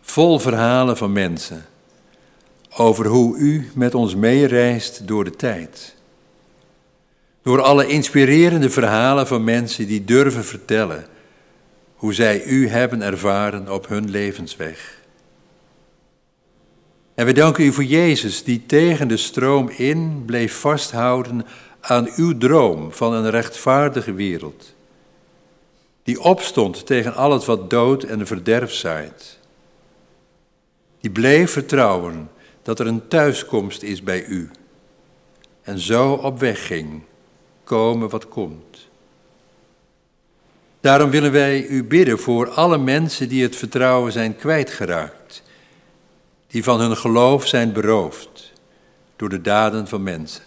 Vol 0.00 0.38
verhalen 0.38 0.96
van 0.96 1.12
mensen. 1.12 1.64
Over 2.76 3.06
hoe 3.06 3.36
u 3.36 3.70
met 3.74 3.94
ons 3.94 4.14
meereist 4.14 5.08
door 5.08 5.24
de 5.24 5.36
tijd. 5.36 5.94
Door 7.42 7.62
alle 7.62 7.86
inspirerende 7.86 8.70
verhalen 8.70 9.26
van 9.26 9.44
mensen 9.44 9.86
die 9.86 10.04
durven 10.04 10.44
vertellen 10.44 11.06
hoe 11.94 12.12
zij 12.12 12.44
u 12.44 12.68
hebben 12.68 13.02
ervaren 13.02 13.72
op 13.72 13.88
hun 13.88 14.10
levensweg. 14.10 15.02
En 17.14 17.26
we 17.26 17.32
danken 17.32 17.64
u 17.64 17.72
voor 17.72 17.84
Jezus, 17.84 18.44
die 18.44 18.66
tegen 18.66 19.08
de 19.08 19.16
stroom 19.16 19.68
in 19.68 20.22
bleef 20.26 20.54
vasthouden 20.60 21.46
aan 21.80 22.08
uw 22.16 22.38
droom 22.38 22.92
van 22.92 23.12
een 23.12 23.30
rechtvaardige 23.30 24.12
wereld. 24.12 24.74
Die 26.02 26.20
opstond 26.20 26.86
tegen 26.86 27.14
al 27.14 27.32
het 27.32 27.44
wat 27.44 27.70
dood 27.70 28.02
en 28.02 28.26
verderf 28.26 28.72
zaait. 28.72 29.38
Die 31.00 31.10
bleef 31.10 31.50
vertrouwen 31.50 32.30
dat 32.62 32.80
er 32.80 32.86
een 32.86 33.08
thuiskomst 33.08 33.82
is 33.82 34.02
bij 34.02 34.24
u. 34.24 34.50
En 35.62 35.78
zo 35.78 36.12
op 36.12 36.38
weg 36.38 36.66
ging, 36.66 37.02
komen 37.64 38.08
wat 38.08 38.28
komt. 38.28 38.88
Daarom 40.80 41.10
willen 41.10 41.32
wij 41.32 41.66
u 41.66 41.84
bidden 41.84 42.18
voor 42.18 42.50
alle 42.50 42.78
mensen 42.78 43.28
die 43.28 43.42
het 43.42 43.56
vertrouwen 43.56 44.12
zijn 44.12 44.36
kwijtgeraakt 44.36 45.43
die 46.54 46.64
van 46.64 46.80
hun 46.80 46.96
geloof 46.96 47.46
zijn 47.46 47.72
beroofd 47.72 48.52
door 49.16 49.28
de 49.28 49.40
daden 49.40 49.88
van 49.88 50.02
mensen. 50.02 50.42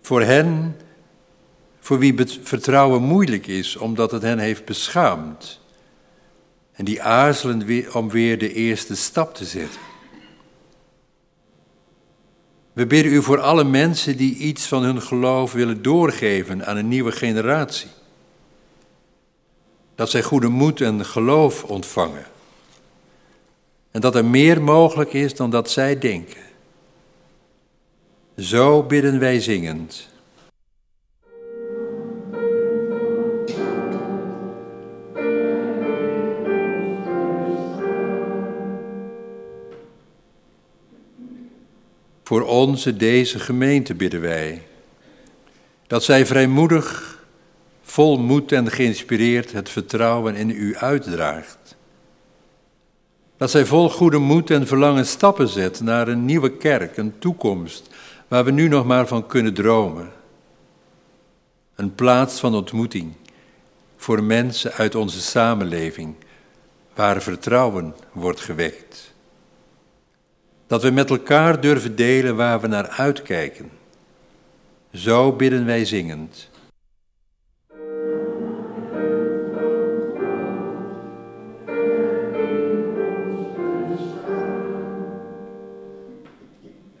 Voor 0.00 0.22
hen, 0.22 0.76
voor 1.80 1.98
wie 1.98 2.14
vertrouwen 2.42 3.02
moeilijk 3.02 3.46
is 3.46 3.76
omdat 3.76 4.10
het 4.10 4.22
hen 4.22 4.38
heeft 4.38 4.64
beschaamd 4.64 5.60
en 6.72 6.84
die 6.84 7.02
aarzelen 7.02 7.94
om 7.94 8.10
weer 8.10 8.38
de 8.38 8.52
eerste 8.52 8.96
stap 8.96 9.34
te 9.34 9.44
zetten. 9.44 9.80
We 12.72 12.86
bidden 12.86 13.12
u 13.12 13.22
voor 13.22 13.40
alle 13.40 13.64
mensen 13.64 14.16
die 14.16 14.36
iets 14.36 14.66
van 14.66 14.82
hun 14.82 15.02
geloof 15.02 15.52
willen 15.52 15.82
doorgeven 15.82 16.66
aan 16.66 16.76
een 16.76 16.88
nieuwe 16.88 17.12
generatie. 17.12 17.90
Dat 19.94 20.10
zij 20.10 20.22
goede 20.22 20.48
moed 20.48 20.80
en 20.80 21.04
geloof 21.04 21.64
ontvangen. 21.64 22.34
En 23.96 24.02
dat 24.02 24.14
er 24.14 24.24
meer 24.24 24.62
mogelijk 24.62 25.12
is 25.12 25.34
dan 25.34 25.50
dat 25.50 25.70
zij 25.70 25.98
denken. 25.98 26.42
Zo 28.38 28.82
bidden 28.82 29.18
wij 29.18 29.40
zingend. 29.40 30.08
Voor 42.22 42.42
onze, 42.42 42.96
deze 42.96 43.38
gemeente 43.38 43.94
bidden 43.94 44.20
wij. 44.20 44.62
Dat 45.86 46.04
zij 46.04 46.26
vrijmoedig, 46.26 47.18
vol 47.82 48.18
moed 48.18 48.52
en 48.52 48.70
geïnspireerd 48.70 49.52
het 49.52 49.68
vertrouwen 49.68 50.36
in 50.36 50.50
u 50.50 50.76
uitdraagt. 50.76 51.65
Dat 53.36 53.50
zij 53.50 53.66
vol 53.66 53.90
goede 53.90 54.18
moed 54.18 54.50
en 54.50 54.66
verlangen 54.66 55.06
stappen 55.06 55.48
zet 55.48 55.80
naar 55.80 56.08
een 56.08 56.24
nieuwe 56.24 56.56
kerk, 56.56 56.96
een 56.96 57.18
toekomst 57.18 57.88
waar 58.28 58.44
we 58.44 58.50
nu 58.50 58.68
nog 58.68 58.86
maar 58.86 59.06
van 59.06 59.26
kunnen 59.26 59.54
dromen. 59.54 60.12
Een 61.74 61.94
plaats 61.94 62.40
van 62.40 62.54
ontmoeting 62.54 63.12
voor 63.96 64.22
mensen 64.22 64.72
uit 64.72 64.94
onze 64.94 65.20
samenleving, 65.20 66.14
waar 66.94 67.22
vertrouwen 67.22 67.94
wordt 68.12 68.40
gewekt. 68.40 69.14
Dat 70.66 70.82
we 70.82 70.90
met 70.90 71.10
elkaar 71.10 71.60
durven 71.60 71.96
delen 71.96 72.36
waar 72.36 72.60
we 72.60 72.66
naar 72.66 72.88
uitkijken. 72.88 73.70
Zo 74.92 75.32
bidden 75.32 75.64
wij 75.64 75.84
zingend. 75.84 76.48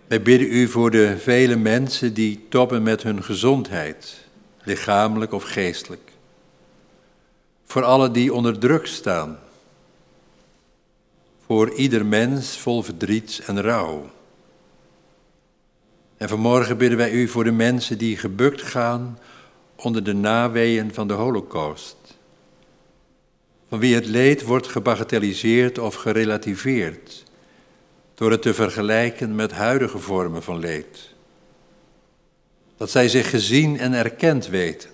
Wij 0.06 0.22
bidden 0.22 0.52
u 0.52 0.68
voor 0.68 0.90
de 0.90 1.18
vele 1.18 1.56
mensen 1.56 2.14
die 2.14 2.46
toppen 2.48 2.82
met 2.82 3.02
hun 3.02 3.22
gezondheid, 3.22 4.26
lichamelijk 4.62 5.32
of 5.32 5.42
geestelijk. 5.42 6.10
Voor 7.64 7.82
alle 7.84 8.10
die 8.10 8.34
onder 8.34 8.58
druk 8.58 8.86
staan. 8.86 9.38
Voor 11.46 11.74
ieder 11.74 12.06
mens 12.06 12.58
vol 12.58 12.82
verdriet 12.82 13.42
en 13.46 13.62
rouw. 13.62 14.10
En 16.16 16.28
vanmorgen 16.28 16.78
bidden 16.78 16.98
wij 16.98 17.10
u 17.10 17.28
voor 17.28 17.44
de 17.44 17.52
mensen 17.52 17.98
die 17.98 18.16
gebukt 18.16 18.62
gaan 18.62 19.18
onder 19.76 20.04
de 20.04 20.14
naweeën 20.14 20.94
van 20.94 21.08
de 21.08 21.14
Holocaust. 21.14 21.96
Van 23.68 23.78
wie 23.78 23.94
het 23.94 24.06
leed 24.06 24.42
wordt 24.42 24.66
gebagatelliseerd 24.66 25.78
of 25.78 25.94
gerelativeerd 25.94 27.25
door 28.16 28.30
het 28.30 28.42
te 28.42 28.54
vergelijken 28.54 29.34
met 29.34 29.52
huidige 29.52 29.98
vormen 29.98 30.42
van 30.42 30.58
leed. 30.58 31.14
Dat 32.76 32.90
zij 32.90 33.08
zich 33.08 33.30
gezien 33.30 33.78
en 33.78 33.92
erkend 33.92 34.46
weten. 34.46 34.90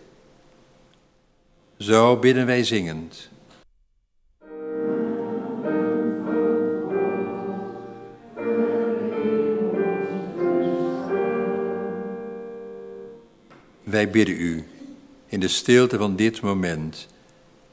Zo 1.78 2.16
bidden 2.16 2.46
wij 2.46 2.64
zingend. 2.64 3.30
Wij 13.82 14.10
bidden 14.10 14.40
u 14.40 14.64
in 15.26 15.40
de 15.40 15.48
stilte 15.48 15.98
van 15.98 16.16
dit 16.16 16.40
moment 16.40 17.08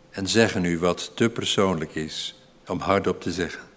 en 0.09 0.27
zeggen 0.27 0.65
u 0.65 0.79
wat 0.79 1.11
te 1.15 1.29
persoonlijk 1.29 1.95
is 1.95 2.35
om 2.67 2.79
hardop 2.79 3.21
te 3.21 3.31
zeggen. 3.31 3.68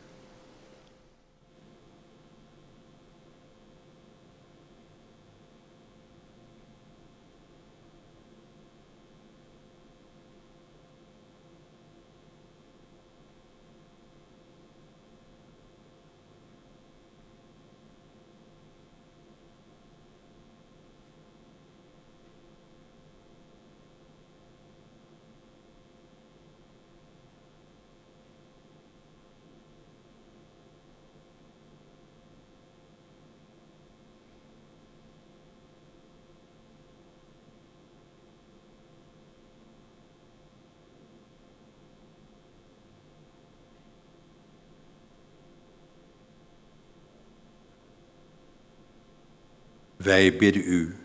Wij 50.03 50.37
bidden 50.37 50.63
u 50.65 50.97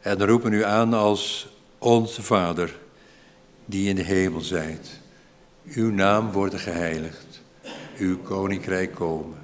en 0.00 0.26
roepen 0.26 0.52
u 0.52 0.64
aan 0.64 0.94
als 0.94 1.48
onze 1.78 2.22
Vader, 2.22 2.78
die 3.64 3.88
in 3.88 3.96
de 3.96 4.02
hemel 4.02 4.40
zijt. 4.40 5.00
Uw 5.64 5.90
naam 5.90 6.32
wordt 6.32 6.54
geheiligd, 6.54 7.42
uw 7.98 8.18
koninkrijk 8.18 8.94
komen. 8.94 9.38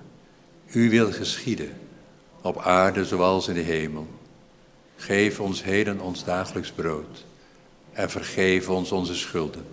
U 0.72 0.90
wil 0.90 1.12
geschieden, 1.12 1.72
op 2.42 2.58
aarde 2.58 3.04
zoals 3.04 3.48
in 3.48 3.54
de 3.54 3.60
hemel. 3.60 4.06
Geef 4.96 5.40
ons 5.40 5.64
heden 5.64 6.00
ons 6.00 6.24
dagelijks 6.24 6.70
brood 6.70 7.24
en 7.92 8.10
vergeef 8.10 8.68
ons 8.68 8.92
onze 8.92 9.14
schulden, 9.14 9.66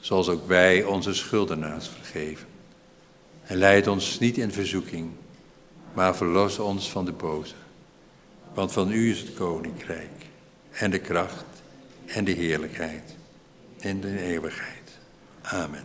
zoals 0.00 0.28
ook 0.28 0.46
wij 0.46 0.84
onze 0.84 1.14
schuldenaars 1.14 1.88
vergeven. 1.88 2.46
En 3.42 3.56
leid 3.56 3.86
ons 3.86 4.18
niet 4.18 4.38
in 4.38 4.52
verzoeking, 4.52 5.10
maar 5.92 6.16
verlos 6.16 6.58
ons 6.58 6.90
van 6.90 7.04
de 7.04 7.12
boze. 7.12 7.54
Want 8.54 8.72
van 8.72 8.92
u 8.92 9.10
is 9.10 9.20
het 9.20 9.34
koninkrijk 9.34 10.26
en 10.70 10.90
de 10.90 10.98
kracht 10.98 11.44
en 12.06 12.24
de 12.24 12.32
heerlijkheid 12.32 13.16
in 13.78 14.00
de 14.00 14.20
eeuwigheid. 14.20 14.98
Amen. 15.42 15.84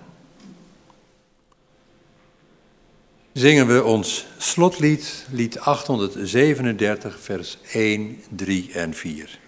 Zingen 3.34 3.68
we 3.68 3.84
ons 3.84 4.26
slotlied, 4.38 5.26
lied 5.32 5.60
837, 5.60 7.20
vers 7.20 7.58
1, 7.72 8.22
3 8.30 8.72
en 8.74 8.94
4. 8.94 9.40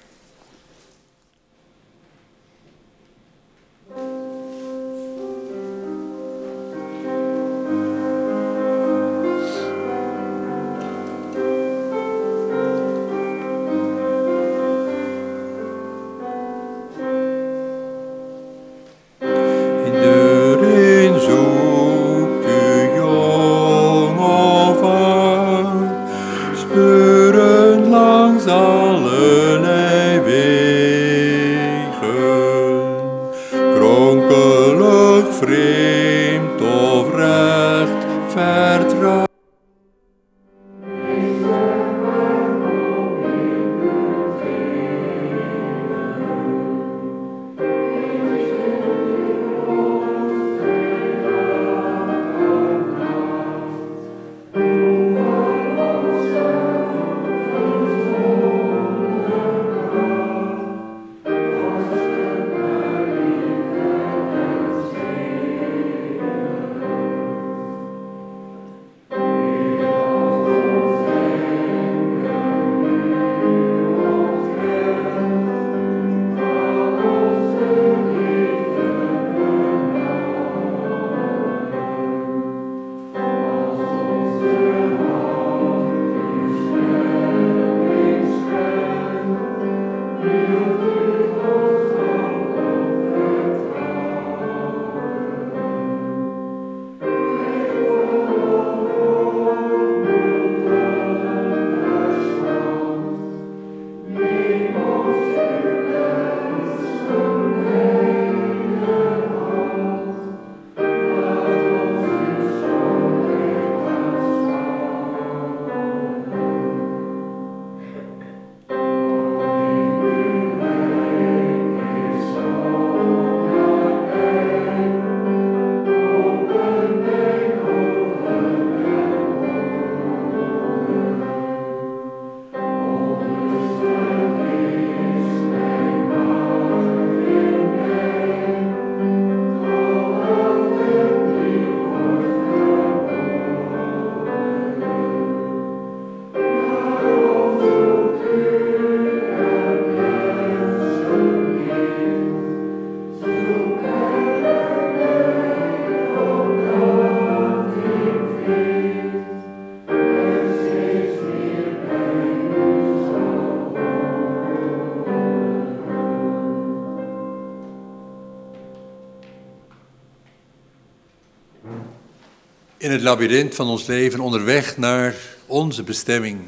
In 172.88 172.94
het 172.94 173.02
labyrint 173.02 173.56
van 173.56 173.68
ons 173.68 173.86
leven, 173.86 174.20
onderweg 174.20 174.78
naar 174.78 175.16
onze 175.46 175.84
bestemming, 175.84 176.40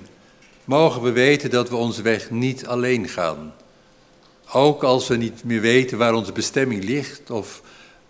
mogen 0.65 1.01
we 1.01 1.11
weten 1.11 1.49
dat 1.49 1.69
we 1.69 1.75
onze 1.75 2.01
weg 2.01 2.29
niet 2.29 2.65
alleen 2.65 3.07
gaan. 3.07 3.53
Ook 4.51 4.83
als 4.83 5.07
we 5.07 5.15
niet 5.15 5.43
meer 5.43 5.61
weten 5.61 5.97
waar 5.97 6.13
onze 6.13 6.31
bestemming 6.31 6.83
ligt 6.83 7.29
of 7.29 7.61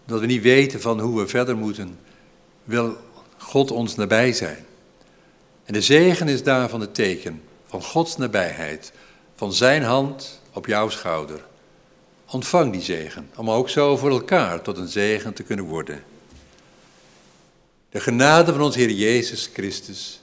dat 0.05 0.19
we 0.19 0.25
niet 0.25 0.41
weten 0.41 0.81
van 0.81 0.99
hoe 0.99 1.19
we 1.19 1.27
verder 1.27 1.57
moeten, 1.57 1.99
wil 2.63 2.97
God 3.37 3.71
ons 3.71 3.95
nabij 3.95 4.33
zijn. 4.33 4.65
En 5.65 5.73
de 5.73 5.81
zegen 5.81 6.27
is 6.27 6.43
daarvan 6.43 6.81
het 6.81 6.93
teken 6.93 7.41
van 7.67 7.83
Gods 7.83 8.17
nabijheid, 8.17 8.91
van 9.35 9.53
Zijn 9.53 9.83
hand 9.83 10.41
op 10.53 10.65
jouw 10.65 10.89
schouder. 10.89 11.39
Ontvang 12.31 12.71
die 12.71 12.81
zegen, 12.81 13.29
om 13.35 13.49
ook 13.49 13.69
zo 13.69 13.97
voor 13.97 14.11
elkaar 14.11 14.61
tot 14.61 14.77
een 14.77 14.87
zegen 14.87 15.33
te 15.33 15.43
kunnen 15.43 15.65
worden. 15.65 16.03
De 17.89 17.99
genade 17.99 18.51
van 18.51 18.61
onze 18.61 18.79
Heer 18.79 18.91
Jezus 18.91 19.49
Christus 19.53 20.21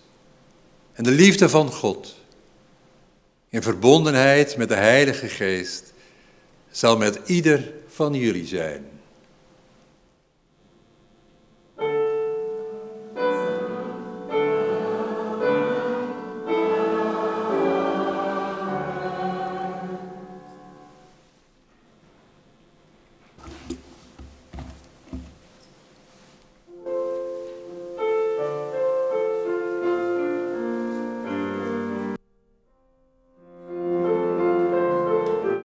en 0.92 1.04
de 1.04 1.10
liefde 1.10 1.48
van 1.48 1.72
God, 1.72 2.16
in 3.48 3.62
verbondenheid 3.62 4.56
met 4.56 4.68
de 4.68 4.74
Heilige 4.74 5.28
Geest, 5.28 5.92
zal 6.70 6.96
met 6.96 7.20
ieder 7.26 7.72
van 7.88 8.14
jullie 8.14 8.46
zijn. 8.46 8.95